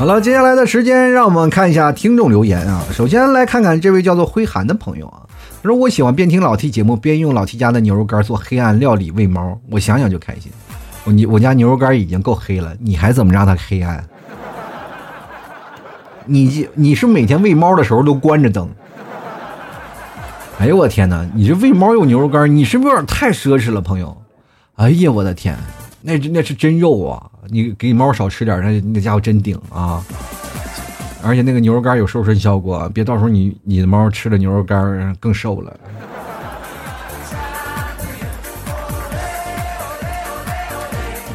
[0.00, 2.82] 好了，接下来的时间让我们看一下听众留言啊。
[2.90, 5.20] 首先来看看这位叫做灰寒的朋友啊，
[5.62, 10.50] 他说我喜欢边听老 T 节目边用老 T 家的牛肉干做黑暗料理喂猫，我想想就开心。
[11.04, 14.02] 我你我家牛肉干已经够黑了，你还怎么让它黑暗？
[16.24, 18.70] 你你是每天喂猫的时候都关着灯？
[20.60, 24.16] 哎呦我天哪，你这喂猫用牛肉干，你是不是有点太奢侈了，朋友？
[24.76, 25.54] 哎呀我的天，
[26.02, 27.30] 那那是真肉啊！
[27.48, 30.02] 你给猫少吃点，那那家伙真顶啊！
[31.22, 35.76] 而且那个牛肉干有瘦身效果，别到时候你你的猫吃了牛肉干更瘦了。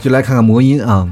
[0.01, 1.07] 就来看看魔音啊，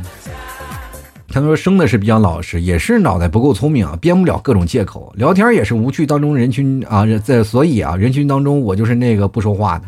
[1.30, 9.86] 他们说生的是比较老实，也是脑袋不够聪明啊，编不了各种借口，聊天也是无趣当中人群啊，在所以啊，人群当中我就是那个不说话的。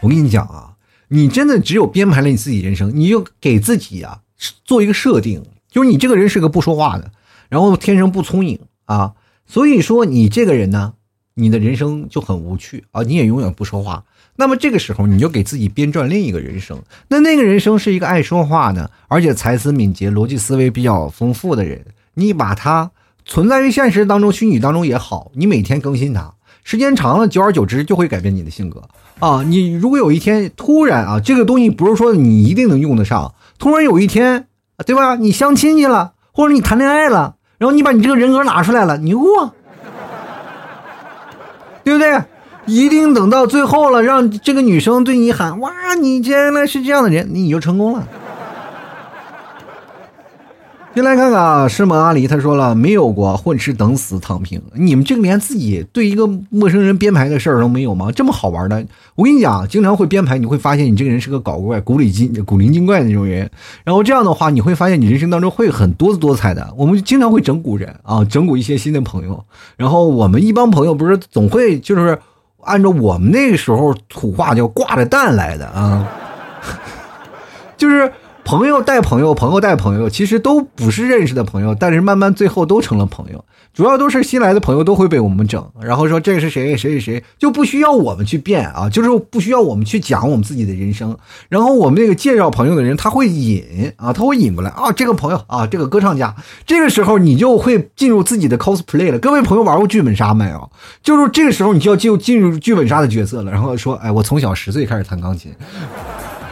[0.00, 0.63] 我跟你讲啊。
[1.08, 4.20] 你真的只有编排了你自己人生，你就给自己啊
[4.64, 7.10] 做一个设定，就是你这个人是个不说话的，
[7.48, 9.14] 然后天生不聪颖啊，
[9.46, 10.94] 所以说你这个人呢，
[11.34, 14.04] 你的人生就很无趣啊，你也永远不说话。
[14.36, 22.90] 那么这个时候你就给自己编撰另一个人生，那那个人生是一个爱说话的，而且才思敏捷、逻辑思维比较丰富的人，你把他
[23.24, 28.82] 存在于现实当中、虚拟当中也好，你每天更新他，时间长了，久而久之就会改变你的性格。
[29.20, 34.48] 啊，你如果有一天突然啊，这个东西不是说你一定能用得上，突然有一天，
[34.84, 35.14] 对吧？
[35.14, 39.52] 你相亲去了，或者你谈恋爱了，然后你把你这个人格拿出来了，牛啊，
[41.84, 42.20] 对不对？
[42.66, 48.08] 一定等到最后了，让这个女生对你喊哇，你原来是这样的人，你就成功了。
[50.94, 58.12] 先来看看啊，师门阿离他说了，没有过混吃等死躺平，你们这个连自己对一个陌生人编排的事儿都没有吗？
[58.12, 63.50] 这么好玩的，我跟你讲，经常会编排，你会发现你这个人是个搞怪、古里精、古灵精怪的那种人。
[63.82, 66.72] 然后这样的话，你会发现你人生当中会很多姿多彩的。
[66.76, 69.44] 我们经常会整蛊人啊，整蛊一些新的朋友。
[69.76, 72.16] 然后我们一帮朋友不是总会就是
[72.62, 76.08] 按照我们那个时候土话叫挂着蛋来的啊，
[77.76, 78.12] 就是。
[78.44, 83.44] 朋友带朋友，朋友带朋友，其实都不是认识的朋友，但是慢慢最后都成了朋友。
[83.72, 91.16] 主要都是新来的朋友都会被我们整，然后说这个是谁谁谁谁，就不需要我们去变啊，就是不需要我们去讲我们自己的人生。
[91.48, 96.32] 然后我们那个介绍朋友的人他会引啊，他会引过来啊，这个朋友啊，这个歌唱家。
[96.64, 99.18] 这个时候你就会进入自己的 cosplay 了。
[99.18, 100.70] 各位朋友玩过剧本杀没有？
[101.02, 103.50] 就是这个时候你就要进入进入剧本杀的角色了。
[103.50, 105.52] 然后说，哎，我从小十岁开始弹钢琴。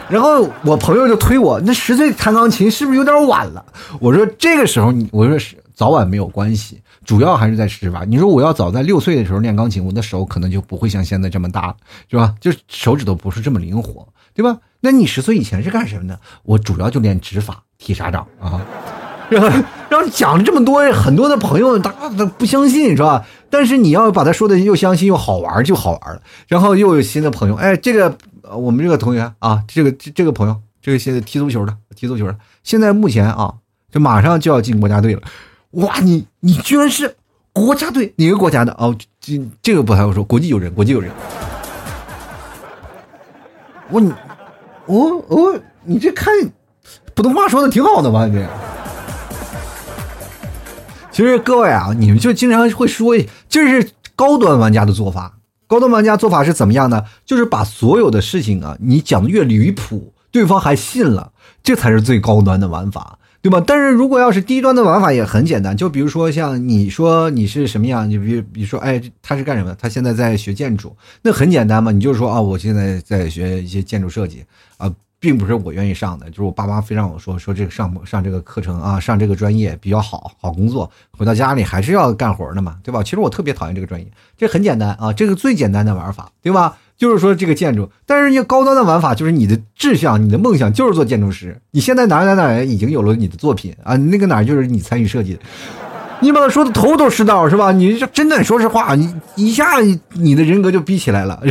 [0.09, 3.65] 然后我朋友就推我，那十岁弹钢琴是不是有点晚了？
[3.99, 8.03] 我说这个时候你，我说是早晚没有关系，主要还是在十八。
[8.03, 11.75] 你说我要早在六岁的时候练钢琴，我的手可能就不会像现在这么大，
[12.11, 12.35] 是吧？
[12.39, 14.57] 就手指头不是这么灵活，对吧？
[14.81, 16.19] 那你十岁以前是干什么的？
[16.43, 18.61] 我主要就练指法、踢沙掌啊。
[19.29, 19.47] 然后
[19.89, 23.25] 然后讲了这么多，很多的朋友他他不相信，是吧？
[23.49, 26.21] 但是你要把他说的又相信又好玩，就好玩了。
[26.47, 28.17] 然后又有新的朋友，哎，这个。
[28.43, 33.55] 呃，我们这个同学啊，这个这这个朋友，这个现在踢足球的，踢足球的，现在目前啊，
[33.89, 35.21] 就马上就要进国家队了。
[35.71, 37.15] 哇，你你居然是
[37.53, 38.73] 国家队哪个国家的？
[38.73, 41.09] 哦，这这个不太好说，国际友人，国际友人。
[43.89, 44.11] 我你
[44.87, 46.33] 我我你这看
[47.13, 48.27] 普通话说的挺好的吧？
[48.27, 48.45] 这。
[51.11, 53.15] 其实各位啊，你们就经常会说，
[53.47, 55.37] 这是高端玩家的做法。
[55.73, 57.03] 高端玩家做法是怎么样呢？
[57.25, 61.31] 就是把所有的事情啊，你讲的越离谱，对方还信了，
[61.63, 63.59] 这才是最高端的玩法，对吧？
[63.65, 69.75] 但是如果要是低端的玩法也很简单，就比如说像你说你是什么样，你比比如说，哎，他是干什么？
[69.79, 74.45] 他现在在学建筑，那很简单嘛，你就说啊，我现在在学一些建筑设计
[74.77, 74.93] 啊。
[75.23, 80.91] 并不是我愿意上的，就是我爸妈非让我说说这个上上这个课程啊，上这个专业比较好，好工作。
[81.17, 83.01] 回到家里还是要干活的嘛，对吧？
[83.01, 84.05] 其实我特别讨厌这个专业，
[84.35, 86.77] 这很简单啊，这个最简单的玩法，对吧？
[86.97, 91.57] 就是说这个建筑，但是要高端的玩法，就是你的志向、你的梦想就是做建筑师。
[91.71, 95.39] 你现在哪哪哪已经有了你的作品啊，那个哪就是你参与设计的。
[96.21, 97.71] 你把他说的头头是道，是吧？
[97.71, 99.79] 你这真的说实话，你一下
[100.13, 101.41] 你的人格就逼起来了。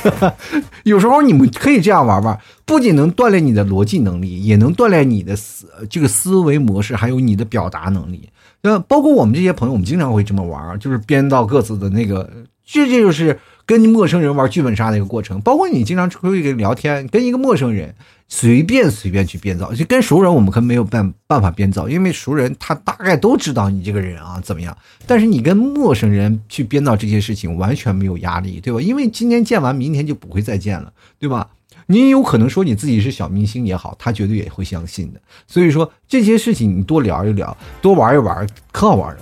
[0.84, 8.28] 有时候你们可以这样玩玩，不仅能锻炼你的逻辑能力，也能锻炼你的思这个思维模式，还有你的表达能力。
[8.62, 12.28] 那包括我们这些朋友，我们经常会这么玩，就是编造各自的那个，
[12.64, 15.40] 这这就是跟陌生人玩剧本杀的一个过程。
[15.42, 17.94] 包括你经常出去跟聊天，跟一个陌生人。
[18.30, 24.76] 随便随便去编造，就跟熟人我们可没有办办法编造，因为熟人他大概都知道你这个人啊怎么样。
[25.06, 28.82] 但是你跟陌生人去编造这些事情完全没有压力，对吧？
[28.82, 31.48] 因为今天见完，明天就不会再见了，对吧？
[31.86, 35.20] 你有可能说你自己是小明星也好，他绝对也会相信的。
[35.46, 39.20] 所以说这些事情你多聊一聊，多玩一玩，可好玩了。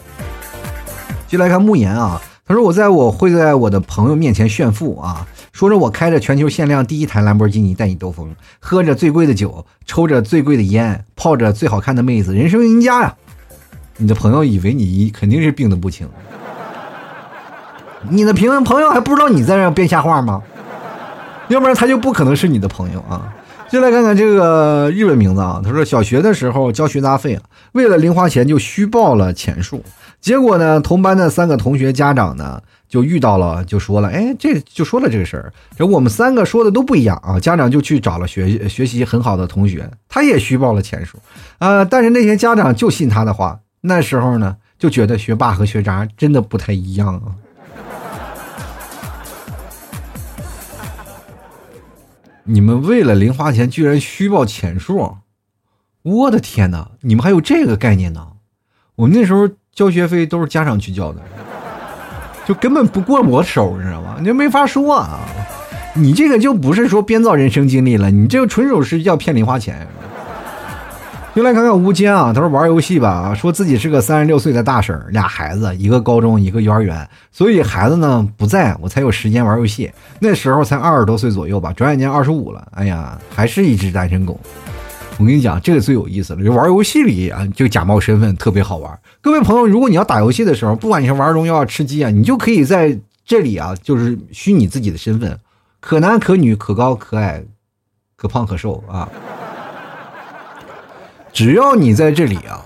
[1.28, 5.26] 就来看慕言啊，他说我在我会在我的朋友面前炫富啊。
[5.52, 13.14] 说着，我开着全球限量第一台兰博基尼带你兜风，喝着最贵的酒，抽着最贵的烟，泡着最好看的妹子，人生赢家呀！
[13.96, 16.06] 你的朋友以为你肯定是病得不轻，
[18.10, 20.42] 你的平朋友还不知道你在这编瞎话吗？
[21.48, 23.32] 要不然他就不可能是你的朋友啊！
[23.68, 29.82] 就来看看这个日本名字啊，他说小学的时候交学杂费啊，为了零花钱就虚报了钱数，
[30.20, 32.62] 结果呢，同班的三个同学家长呢。
[32.88, 35.52] 就遇到了，就说了，哎，这就说了这个事儿。
[35.76, 37.38] 这我们三个说的都不一样啊。
[37.38, 41.18] 家长就去找了学学习很好的同学，他也虚报了钱数，
[41.58, 43.58] 啊，但是那些家长就信他的话。
[43.80, 47.34] 那时候呢，就觉得学霸和学渣真的不太一样啊。
[52.48, 55.16] 你们为了零花钱居然虚报钱数，
[56.02, 56.92] 我的天哪！
[57.00, 58.28] 你们还有这个概念呢？
[58.94, 61.20] 我们那时候交学费都是家长去交的。
[62.46, 64.16] 就根本不过我手，你知道吗？
[64.20, 65.18] 你就没法说啊！
[65.94, 69.88] 你这个就不是说编造人生经历了，你这个纯属是要骗零花钱。
[71.36, 79.92] 就来看看吴坚啊，他说玩游戏吧，说自己是个三十六岁的大婶，俩孩子，一个高中，一个幼儿园，所以孩子呢不在我才有时间玩游戏。
[80.18, 84.40] 那时候才二十多岁左右吧，转眼间二十五了，哎呀，还是一只单身狗。
[85.18, 88.98] 我跟你讲，这个最有意思了，就玩游戏里啊，就假冒身份特别好玩。
[89.20, 95.38] 各位朋友，如果你要打游戏的时候，不管你是玩荣耀、吃鸡啊，你就可以在这里啊，就是虚拟自己的身份，
[95.80, 97.44] 可男可女，可高可矮，
[98.16, 99.06] 可胖可瘦啊。
[101.36, 102.64] 只要你在这里啊，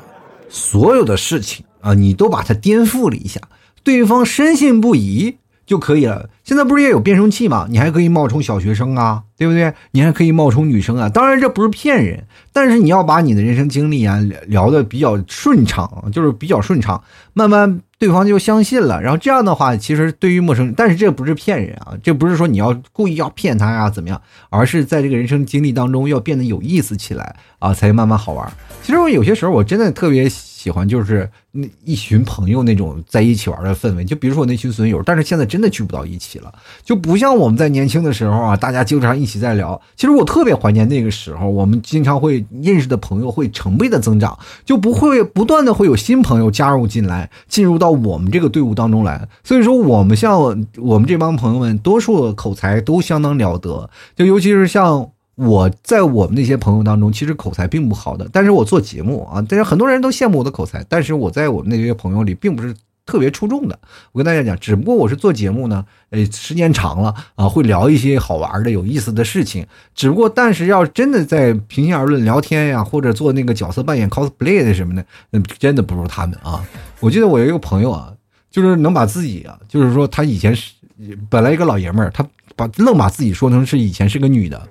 [0.49, 3.41] 所有的事情啊，你都把它颠覆了一下，
[3.83, 6.31] 对方深信不疑就可以了。
[6.51, 7.69] 现在不是也有变声器吗？
[7.71, 9.73] 你还可以冒充小学生啊，对不对？
[9.93, 11.09] 你还可以冒充女生啊。
[11.09, 17.01] 当然这不是骗人，但是你要把你的人生经历啊聊的比较顺畅，就是比较顺畅，
[17.35, 19.01] 慢慢对方就相信了。
[19.01, 28.53] 然后这样的话，其实对于陌生人，但是这不是骗人啊，这不是说你要故意要骗他呀怎么样，而是在这个人生经历当中要变得有意思起来啊，才慢慢好玩。
[28.83, 30.29] 其实我有些时候我真的特别。
[30.61, 36.53] 喜欢就是那一群朋友那种在一起玩的氛围，就比如说我那群损友，但是现在真的聚不到一起了，
[36.85, 39.81] 就不像我们在年轻的时候啊，大家经常一起在聊。
[39.97, 49.29] 其实我特别怀念那个时候，我们经常会认识的朋友会成倍的增长，就不会不断的会有新朋友加入进来，进入到我们这个队伍当中来。
[49.45, 50.41] 所以说，我们像
[50.77, 55.11] 我们这帮朋友们，多数口才都相当了得，就尤其是像。
[55.37, 62.75] 我在我们那些朋友当中，其实口才并不好的，但是我做节目啊，但是很多人都羡慕我的口才，但是我在我们那些朋友里并不是
[63.11, 63.77] 特别出众的。
[64.13, 69.67] 我跟大家讲，只不过我是做节目呢，呃，时间长了啊，会聊一些好玩的、有意思的事情。
[69.97, 76.65] 只不过，但是要真的在平心而论聊天呀，或者做那个角色扮演 cosplay 的什么的，那真的不如他们啊。
[77.01, 78.13] 我记得我有一个朋友啊，
[78.49, 80.73] 就是能把自己啊，就是说他以前是
[81.29, 84.69] 本来一个老爷们儿，他把愣把自己说成是以前是个女的。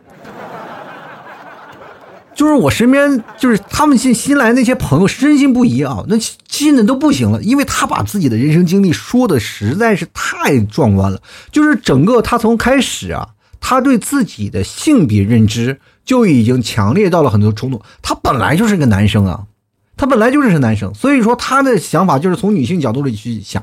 [2.39, 6.15] 就是我身边，就是他们新新来那些朋友，深信不疑啊，那
[6.47, 11.21] 信的都不行了，因为他把自己的人生经历说的实在是太壮观了。
[11.51, 13.27] 就是整个他从开始啊，
[13.59, 17.81] 他对自己的性别认知就已经强烈到了很多冲突。
[18.01, 19.43] 他本来就是个男生啊，
[19.97, 23.61] 他本来就是个男生，所以说他的想法就是从女性角度里去想，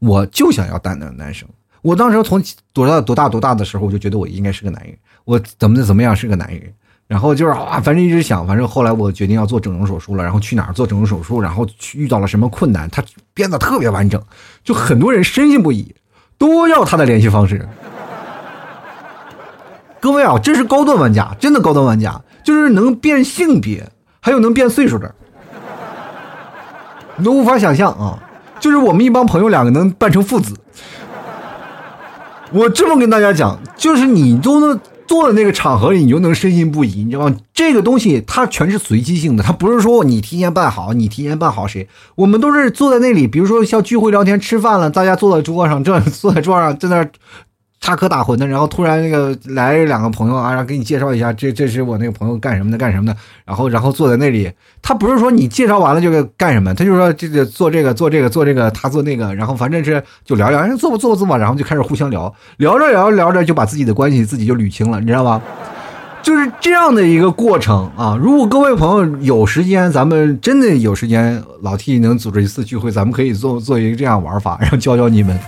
[0.00, 1.48] 我就想要当男男生。
[1.80, 6.74] 我当时从多大多大多大的时候，我就觉得我应该是个男人，我怎么怎么样是个男人。
[7.08, 13.02] 然后就是啊，反正一直想，反正后来我决定要做整容手术了，然后去哪儿做整容手术，然后遇到了什么困难，他
[13.32, 14.22] 编的特别完整，
[14.62, 15.94] 就很多人深信不疑，
[16.36, 17.66] 都要他的联系方式。
[20.00, 23.90] 各位啊，这是高端玩家，真的高端玩家，就是能变性别，
[24.20, 25.14] 还有能变岁数的，
[27.16, 28.22] 你都无法想象啊！
[28.60, 30.54] 就是我们一帮朋友两个能扮成父子，
[32.52, 34.78] 我这么跟大家讲，就是你都能。
[35.08, 37.36] 坐在那个场合里，你就能深信不疑，你知道吗？
[37.52, 47.08] 这个东西它全是随机性的，它不是说你提前办好，你提前办好谁，我们都是坐在那里，比如说像聚会聊天、吃饭了，大家坐在桌上，正坐在桌上在那。
[47.80, 54.50] 插科打诨的，然后突然那个来两个朋友啊，然后给你介绍一下，这这是我那个朋友干什么的，干什么的，然后然后坐在那里，
[54.82, 65.40] 他不是说你介绍完了就干什么，他就说这个做这个做这个做这个，他做那个，然后反正是就聊聊，哎，做吧做吧做吧，然后就开始互相聊，聊着聊着聊着就把自己的关系自己就捋清了，你知道吧？
[66.20, 68.18] 就是这样的一个过程啊。
[68.20, 75.38] 如果各位朋友有时间，咱们真的有时间，老 T 能组织一次聚会，咱们可以做做一个这样玩法，然后教教你们。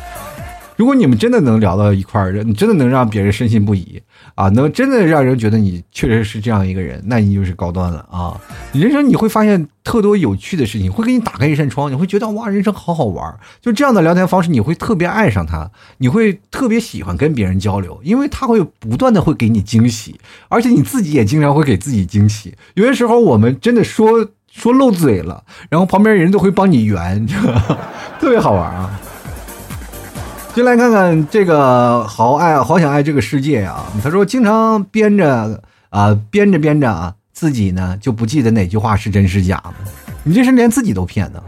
[0.81, 4.01] 如果你们真的能聊到一块儿，你真的能让别人深信不疑
[4.35, 8.41] 啊，能真的让人觉得你确实是这样一个人，那你就是高端了啊！
[8.73, 13.39] 人生你会发现特多有趣的事情，会给你打开一扇窗，你会觉得哇，人生好好玩。
[13.61, 20.19] 就这样的聊天方式，你会特别爱上他，你会特别喜欢跟别人交流，因为他会不断的会给你惊喜，
[20.49, 22.55] 而且你自己也经常会给自己惊喜。
[22.73, 27.27] 有些时候我们真的说说漏嘴了，然后旁边人都会帮你圆，
[28.19, 28.99] 特别好玩啊！
[30.53, 33.87] 就来看看这个好爱好想爱这个世界啊！
[34.03, 39.75] 他说经常编着啊编着编着啊，自己呢就不记得哪句话是真是假了。
[40.25, 41.43] 你这是连自己都骗的。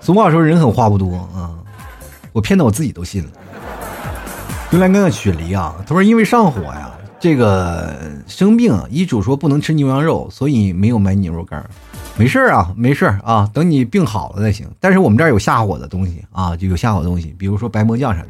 [0.00, 1.52] 俗话说人狠话不多啊，
[2.32, 3.30] 我骗的我自己都信了。
[4.70, 6.90] 就来看看雪梨啊，他说因为上火呀，
[7.20, 7.94] 这个
[8.26, 11.64] 生病，医嘱说不能吃牛羊肉，所以没有买牛肉干。
[12.16, 14.68] 没事啊，没事啊，等你病好了再行。
[14.78, 18.28] 但是我们这儿有下火的东西啊，就有下火的东西，比如说白魔酱啥的。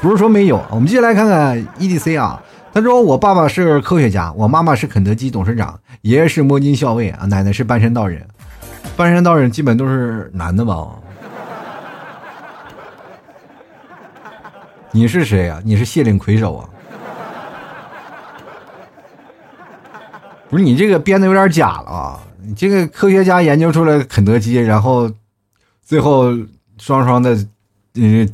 [0.00, 2.42] 不是说没有，我们接下来看看 EDC 啊。
[2.72, 8.26] 他说我爸爸是科学家，我妈妈是肯德基董事长，爷爷是摸金校尉啊，奶奶是半山道人。
[8.96, 10.88] 半山道人基本都是男的吧？
[14.90, 15.60] 你是谁呀？
[15.64, 16.68] 你是谢领魁首啊？
[20.50, 22.20] 不是你这个编的有点假了啊！
[22.42, 25.10] 你这个科学家研究出来肯德基，然后
[25.82, 26.32] 最后
[26.78, 27.36] 双双的
[27.94, 28.28] 嗯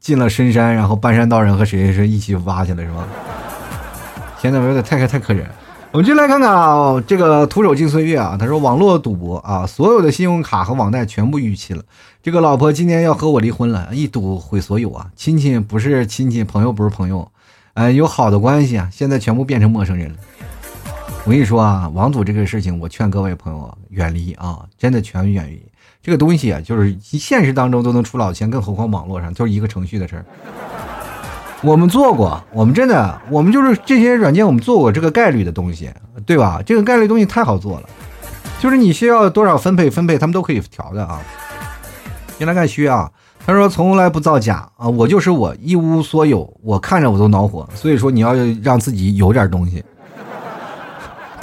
[0.00, 3.06] 进了深山，然后半山道人和谁是一起挖去了是吗？
[4.40, 5.42] 天呐，有点太太可怜。
[5.90, 11.82] 我们就来看看啊，这个徒手进岁月啊，他说网络赌博啊，所有的信用卡和网贷全部逾期了。
[12.20, 15.06] 这个老婆今年要和我离婚了，一赌毁所有啊！
[15.14, 17.30] 亲戚不是亲戚，朋友不是朋友，
[17.74, 20.16] 呃，有好的关系啊，现在全部变成陌生人了。
[21.24, 25.62] 我跟你说啊，网赌这个事情，我劝各位朋友远离啊，真的全远离。
[26.02, 30.24] 这个东西啊，就是现实当中都能出老千，更何况网络上，就是一个程序的事儿。
[31.62, 35.90] 我们做过，我们真的，我们就是这些软件，我们做过这个概率的东西，
[36.26, 36.60] 对吧？
[36.66, 37.88] 这个概率东西太好做了，
[38.60, 41.20] 就是你需要多少分配，分配他们都可以调的啊。
[42.38, 43.10] 先来看虚啊。
[43.46, 47.68] 他说：“从来不造假啊，我就是我，一无所有，我看着我都恼火。
[47.74, 48.32] 所以说，你要
[48.62, 49.84] 让自己有点东西，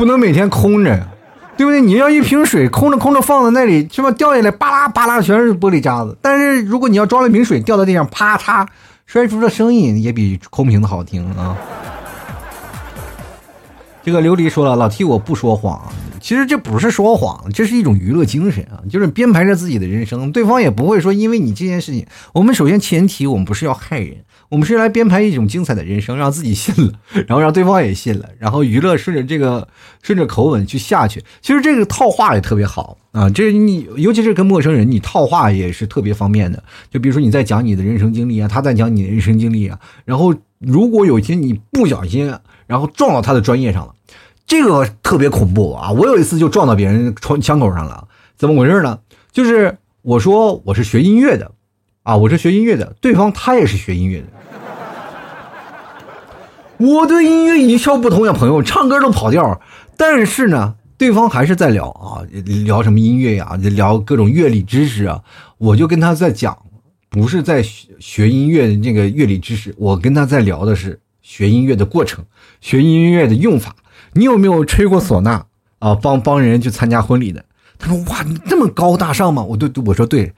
[0.02, 1.08] 不能每天空着，
[1.56, 1.80] 对不对？
[1.80, 4.10] 你要一瓶水空着空着放在那里，是吧？
[4.10, 6.18] 掉下来，巴拉巴拉全是玻璃渣子。
[6.24, 8.66] 但是如果你要装了瓶水，掉到地上，啪嚓
[9.06, 11.56] 摔出的声音也比空瓶子好听啊。”
[14.02, 15.80] 这个琉璃说了：“老 T，我不说谎。”
[16.20, 22.08] 其实这不是说谎，这是一种娱乐精神啊，就是编排着自己的人生，对方也不会说因为你这件事情。
[22.34, 24.18] 我们首先前提，我们不是要害人，
[24.52, 26.91] 我们是来编排一种精彩的人生，让自己信了，
[27.26, 29.66] 然后让对方也信了，然后娱乐顺着这个
[30.04, 31.24] 顺着口吻去下去。
[31.41, 36.62] 其实这个套话也特别好啊，这你尤其是跟陌生人，你套话也是特别方便的。
[36.89, 42.36] 就比如说你在讲你的人生经历啊，他在讲你的人生经历啊，然后如果有一天你不小心，
[42.68, 43.95] 然后撞到他的专业上了。
[44.45, 45.91] 这个特别恐怖啊！
[45.93, 48.99] 我有一次就撞到别人窗枪口上了，怎么回事呢？
[49.32, 51.52] 就是我说我是学音乐的，
[52.04, 54.26] 啊，我是学音乐的，对方他也是学音乐的。
[56.82, 59.62] 我对音乐一窍不通呀，朋友，唱歌都跑调，
[59.96, 62.26] 但是呢，对方还是在聊啊，
[62.66, 65.22] 聊什么音乐呀，聊各种乐理知识啊。
[65.60, 66.58] 我就跟他在讲，
[67.12, 72.26] 不是在学学音乐的那个乐理知识，我跟他在聊的是学音乐的过程，
[72.62, 73.76] 学音乐的用法。
[74.14, 75.44] 你有没有吹过唢呐
[75.78, 75.94] 啊？
[75.94, 77.46] 帮帮人去参加婚礼的？
[77.78, 80.34] 他说：“哇，你这么高大上吗？”我对我说：“对，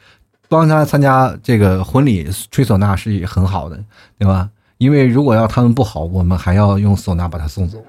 [0.50, 3.82] 帮他参加这个婚礼吹唢呐是很好的，
[4.20, 4.50] 对吧？
[4.78, 7.78] 因为如果要他们不好，我们还要用唢呐把他送走。”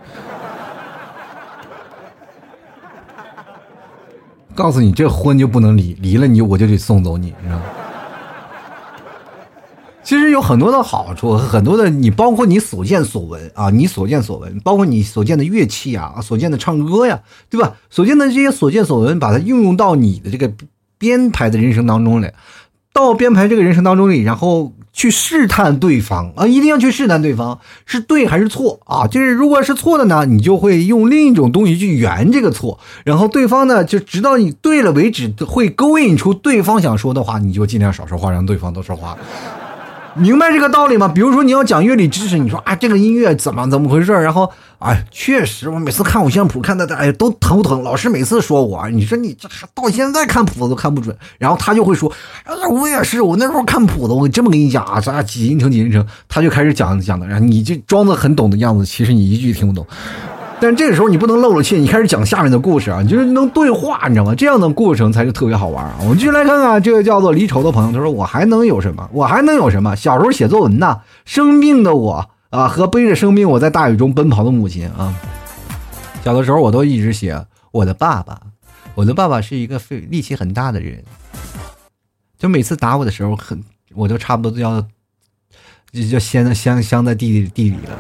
[4.55, 7.65] 告诉你，这婚就不能离，离了你我就得送走你，你知道吗？
[10.05, 17.75] 其实有很多的好处，很多的你包括你所见所闻啊，你所见所闻，包括你所见的乐器啊，所见的唱歌呀，对吧？
[17.89, 20.53] 所见的这些所见所闻，把它应用到你的这个
[20.99, 22.35] 编排的人生当中来，
[22.93, 29.07] 到编排这个人生当中里，然后去试探对方啊，一定要去试探对方是对还是错啊。
[29.07, 39.19] 就是如果是错的呢，你就会用另一种东西去圆这个错，然后对方呢就直到你对了为止，会勾引出对方想说的话，你就尽量少说话，让对方多说话。
[40.17, 41.09] 明白这个道理吗？
[41.09, 44.13] 比如说你要讲乐理知识，你说啊这个音乐怎么怎么回事？
[44.13, 44.49] 然后
[44.85, 47.83] 哎，确实我每次看五线谱看的哎都头疼。
[47.83, 51.17] 老师每次说我，你说你这到现在看谱子都看不准。
[51.39, 52.13] 然后他就会说，
[52.45, 59.87] 哎呀我也是，我那时候看谱子，我这么跟你讲啊，咱俩几音程几音程，他就开始讲讲的，然后你就装的很懂的样子，其实你一句听不懂。
[60.61, 64.35] 但这个时候你不能漏了气，你开始讲下面的故事啊，你就是能对话，你知道吗？
[64.35, 65.97] 这样的过程才是特别好玩啊！
[66.01, 69.09] 我们继续来看看这个叫做离愁的朋友，他说：“我还能有什么？
[69.13, 69.97] 我还能有什么？
[69.97, 75.13] 小时候写作文呢，生病的我啊，和背着生病我在大雨中奔跑的母亲啊。
[76.23, 78.41] 小的时候我都一直写我的爸爸，
[78.95, 81.03] 我的爸爸是一个费力气很大的人，
[82.39, 83.61] 就每次打我的时候，很
[83.93, 84.81] 我都差不多都要
[85.91, 87.99] 就就先在镶镶在地地里了。”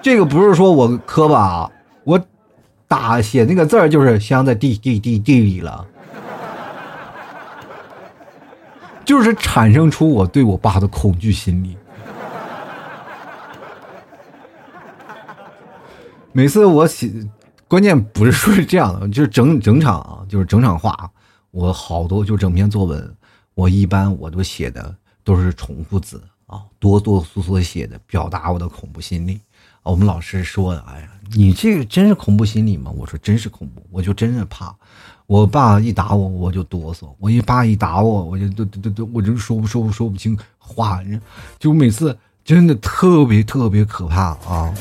[0.00, 1.68] 这个不是说我磕巴，
[2.04, 2.24] 我
[2.86, 5.84] 打写那个字儿就是镶在地地地地里了，
[9.04, 11.76] 就是产生出我对我爸的恐惧心理。
[16.32, 17.12] 每次我写，
[17.68, 21.10] 关键不是说是这样的，就是整整场啊，就是整场话，
[21.50, 23.16] 我好多就整篇作文，
[23.54, 29.40] 我一般我都写的都是重复字啊，哆哆嗦嗦写的，表达我的恐怖心理。
[29.82, 32.90] 我们老师说的，哎呀，你这个真是恐怖心理吗？
[32.96, 34.74] 我说真是恐怖，我就真是怕。
[35.32, 41.00] 我爸一打我，我就哆嗦；我一爸一打我，我就都都都，我就说不说不说不清话，
[41.58, 42.14] 就每次
[42.44, 44.74] 真的特别特别可怕啊！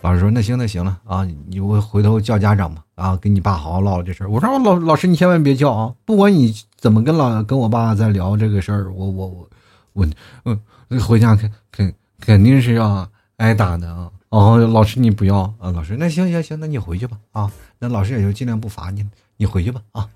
[0.00, 4.30] 老师说那行那行了啊，你我回头叫家长吧啊，跟你爸好好唠唠这事儿。
[4.30, 9.48] 我说老老师你千万别叫啊，不管你怎么跟老跟我爸在聊这个事儿，我我我
[9.92, 10.06] 我
[10.46, 14.10] 嗯，回家肯肯肯定是要挨打的啊。
[14.30, 15.70] 哦，老师你不要啊！
[15.72, 17.52] 老师，那行行行，那你回去吧啊！
[17.78, 19.04] 那老师也就尽量不罚你，
[19.40, 20.06] 你回去吧啊！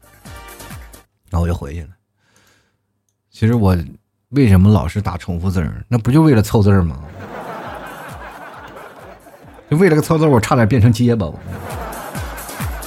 [1.31, 1.89] 然后我就回去了。
[3.31, 3.75] 其实我
[4.29, 5.83] 为什么老是打重复字儿？
[5.89, 6.99] 那不就为了凑字儿吗？
[9.71, 11.27] 就为了个凑字儿，我差点变成结巴，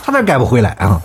[0.04, 1.02] 差点改不回来啊！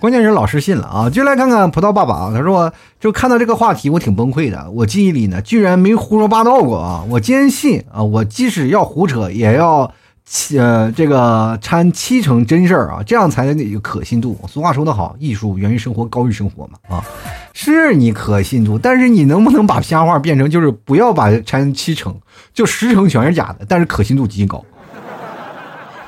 [0.00, 1.08] 关键是老师信了啊！
[1.08, 7.04] 就来看看葡萄爸爸啊，他说就看到这个话题我挺崩溃的，我记忆里呢居然没胡说八道过啊！
[7.08, 9.94] 我坚信啊，我即使要胡扯也要
[10.26, 14.38] 七呃这个掺七成真事儿啊，这样才能有可信度。
[14.48, 17.04] 俗话说得好，艺术源于生活，高于生活嘛啊！
[17.52, 22.14] 是你可信度，但是你能不能把瞎话变成就是不要把掺七成，
[22.52, 24.64] 就十成全是假的，但是可信度极高，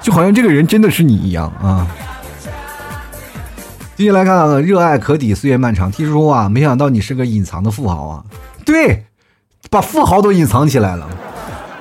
[0.01, 1.87] 就好像这个人真的是你一样啊！
[3.97, 5.91] 接下来看，热爱可抵岁月漫长。
[5.91, 8.25] 听说啊，没想到你是个隐藏的富豪啊！
[8.65, 9.05] 对，
[9.71, 11.07] 把富豪都隐藏起来了。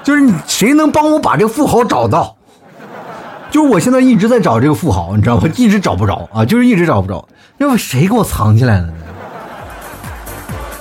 [0.06, 2.38] 就是你，谁能帮我把这个富豪找到？
[3.50, 5.50] 就是我现在一直在找这个富豪，你知道吗？
[5.58, 7.28] 一直找不着啊，就是一直找不着。
[7.58, 8.94] 要不谁给我藏起来了呢？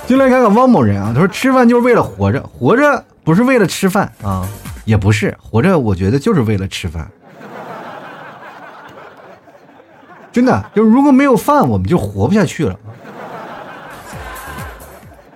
[0.05, 4.47] 进来看看汪某人啊，他说吃饭就是为了活着，活着不是为了吃饭啊，
[4.85, 7.09] 也不是活着，我觉得就是为了吃饭。
[10.31, 12.77] 真的，就如果没有饭，我们就活不下去了。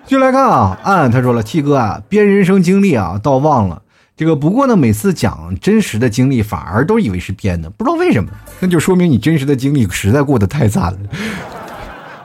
[0.10, 3.80] 就来看啊，暗他说了，T 哥啊，编人生经历啊，倒忘了
[4.18, 4.36] 这个。
[4.36, 8.32] 不过呢，每次讲真实的经历，反而都以为是编的，不知道为什么。
[8.60, 10.98] 那就说明你真实的经历实在过得太惨了。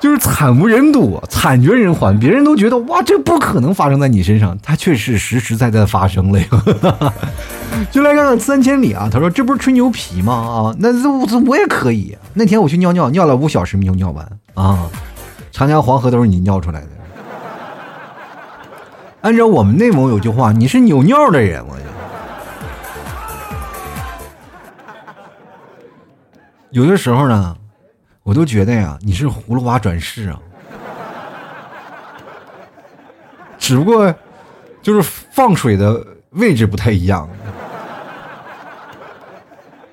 [0.00, 6.46] 就是惨无人睹，惨绝人寰，别人都觉得哇，这不可能发生在你身上，它却是实实在在发生了呀。
[7.90, 10.32] 就来看看三千里啊，他说这不是吹牛皮吗？
[10.32, 12.16] 啊，那这这我也可以。
[12.32, 14.88] 那天我去尿尿，尿了五小时没有尿完啊，
[15.52, 16.88] 长江黄河都是你尿出来的。
[19.24, 21.84] 按照我们内蒙有句话，你是扭尿的人，我就。
[26.70, 27.56] 有的时候呢。
[28.22, 30.40] 我都觉得呀，你是葫芦娃转世啊，
[33.58, 34.14] 只不过
[34.80, 37.28] 就是放水的位置不太一样。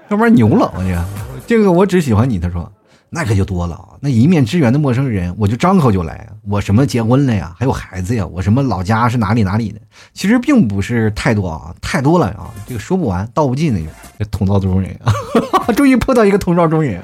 [0.07, 0.97] 要不然牛了，我去，
[1.45, 2.39] 这个我只喜欢你。
[2.39, 2.71] 他说，
[3.13, 6.25] 那可就多了啊，那一面之缘的陌生人，我就张口就来。
[6.47, 9.81] 我什么结婚了呀，还有孩子呀，我什么老家是哪里哪里的，
[10.13, 13.89] 其实并不是太多啊，太多了啊，这个说不完道不尽那种。
[14.29, 15.11] 同道中人啊，
[15.75, 17.03] 终于碰到一个同道中人。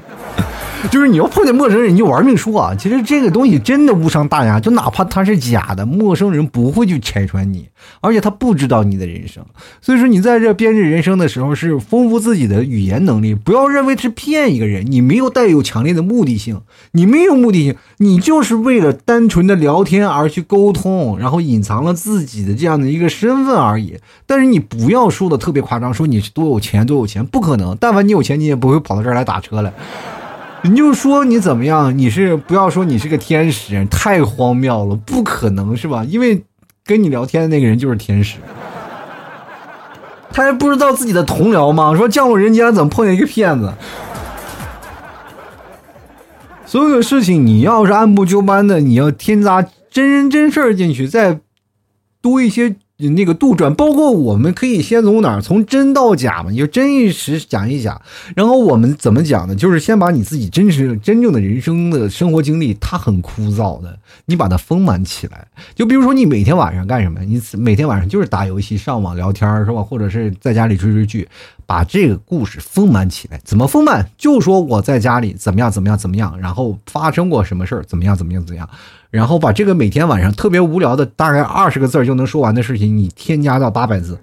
[0.92, 2.74] 就是你要碰见陌生人，你就玩命说啊！
[2.74, 7.68] 其实这个东西真的无伤大雅，就哪怕他是假的，陌生人不会去拆穿你，
[8.00, 9.44] 而且他不知道你的人生。
[9.82, 13.34] 所以说，你在这编织人生的时候，是丰富自己的语言能力。
[13.34, 16.60] 不要认为是骗一个人，你没有带有强烈的目的性，
[16.92, 23.98] 你没有目的性，你就是为了单纯的聊天而去沟通，然后隐藏了自己的这样的一个身份而已。
[24.26, 27.76] 但是你不要说的特别夸张，说你是多有钱多有钱，不可能。
[27.80, 29.72] 但凡你有钱，你也不会跑到这儿来打车来。
[30.62, 31.96] 你就说你怎么样？
[31.96, 36.04] 你是不要说你是个天使，太荒谬了，不可能是吧？
[36.04, 36.44] 因为
[36.84, 38.38] 跟你聊天的那个人就是天使，
[40.32, 41.94] 他还不知道自己的同僚吗？
[41.96, 43.72] 说降落人间怎么碰见一个骗子？
[46.66, 51.38] 所有的事情你要是按部就班的，你要添加真人真事儿进去，再
[52.20, 52.76] 多一些。
[52.98, 58.02] 那个杜撰，包括我们可以先从哪儿，从真到假嘛，就真实讲一讲，
[58.34, 59.54] 然后我们怎么讲呢？
[59.54, 63.96] 就是先把你自己真实、真正的人生的生活经历，它很枯燥的，
[64.26, 65.46] 你把它丰满起来。
[65.76, 67.20] 就比如说你每天晚上干什么？
[67.20, 69.80] 你每天晚上就是打游戏、上网聊天，是吧？
[69.80, 71.28] 或者是在家里追追剧，
[71.68, 73.38] 把这个故事丰满起来。
[73.44, 74.10] 怎么丰满？
[74.16, 78.66] 就说我在家里怎么样，怎么样，怎么样，然后发生过什么事儿，怎么样，怎么样，怎么样。
[79.10, 84.18] 然后把这个每天晚上特别无聊的大概二十个字就能说完的事情，你添加到八百字，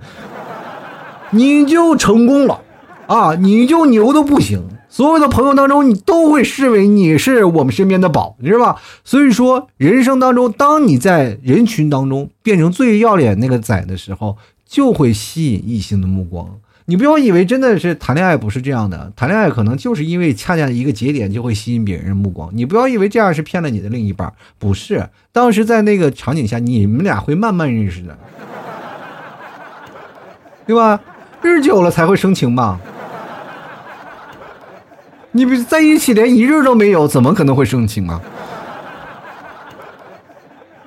[1.30, 2.62] 你就成功了，
[3.06, 4.64] 啊，你就牛的不行。
[4.90, 8.82] 所有的朋友当中，你都会视为你是我们身边的宝，你知道吧？
[9.04, 16.50] 所以说，人生当中，当你在人群当中变成最要脸那个仔的时候，就会吸引异性的目光。
[16.88, 22.48] 你不要以为真的是谈恋爱不是这样的，谈恋爱可能就是因为恰恰一个节点就会吸引别人的目光。
[22.54, 25.10] 你不要以为这样是骗了你的另一半，不是。
[25.32, 28.16] 当时在那个场景下，你们俩会慢慢认识的，
[30.68, 31.00] 对吧？
[31.42, 32.80] 日久了才会生情嘛。
[35.32, 38.22] 你不在一起连一日都没有，怎么可能会生情啊？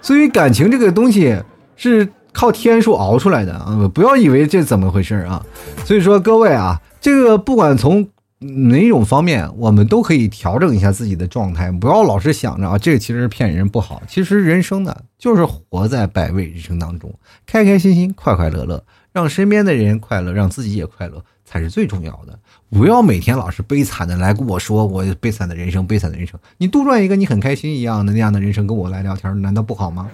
[0.01, 1.43] 所以感情这个东西
[1.75, 2.09] 是。
[2.33, 3.91] 靠天数熬出来的啊！
[3.93, 5.45] 不要以为这怎么回事啊！
[5.85, 8.07] 所以说各位啊，这个不管从
[8.39, 14.01] 哪种方面，我们都可以调整一下自己的状态，不要老是想着啊，这个其实是骗人不好。
[14.07, 17.13] 其实人生呢，就是活在百味人生当中，
[17.45, 22.39] 开开心心，快快乐乐，让身边的人快乐，让自己也快乐，才是最重要的。
[22.71, 26.39] 不要每天老是悲惨的来跟我说我悲惨的人生，悲惨的人生。
[26.59, 30.09] 你杜撰一个你很开心一样的那样的人生跟我来聊天，难道不好吗？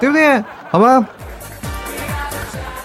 [0.00, 0.42] 对不对？
[0.68, 1.06] 好吧。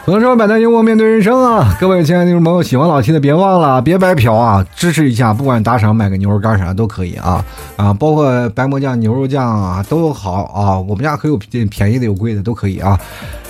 [0.07, 1.75] 有的时候摆摊幽默面对人生啊！
[1.81, 7.43] 各位亲爱的听众朋友，喜欢老 T 的别忘了别白嫖啊，支持一下，不管打赏买个牛肉干啥都可以啊
[7.75, 12.97] 啊，包括白馍酱、牛肉酱啊都好啊，我们家可有便宜的有贵的都可以啊。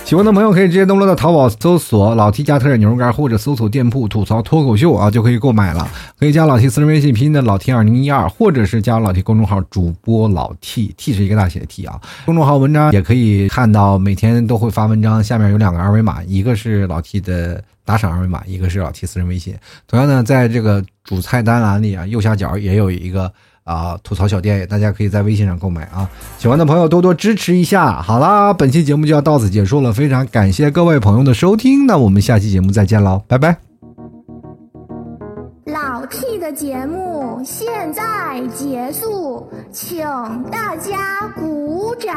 [0.04, 5.86] 喜欢的朋友可以直接登录到淘宝搜索“老 T 家特产牛肉干”或者搜索店铺“吐槽脱口秀”啊，就可以购买了。
[6.18, 12.00] 可以加老 T 私人微信拼音的老 T 二零一二，或者是加老 T 公众号主播老 T，T 是一个大写的 T 啊。
[12.24, 19.54] 公众号文章也可以看到，每天都会发文章，下面有两个二维码，一个一个是老 T 的打赏二维码，一个是老 T 私人微信。
[19.86, 23.30] 同样呢，在这个主菜单栏里啊，右下角也有一个。
[23.64, 26.08] 啊，吐槽小店，大家可以在微信上购买啊！
[26.38, 28.00] 喜欢的朋友多多支持一下。
[28.00, 33.54] 好啦，本期节目就要到此结束了，非常感谢各位朋友的收听，那我们下期节目再见喽，拜拜。
[35.66, 39.98] 老 T 的节目现在结束，请
[40.50, 42.16] 大家鼓掌。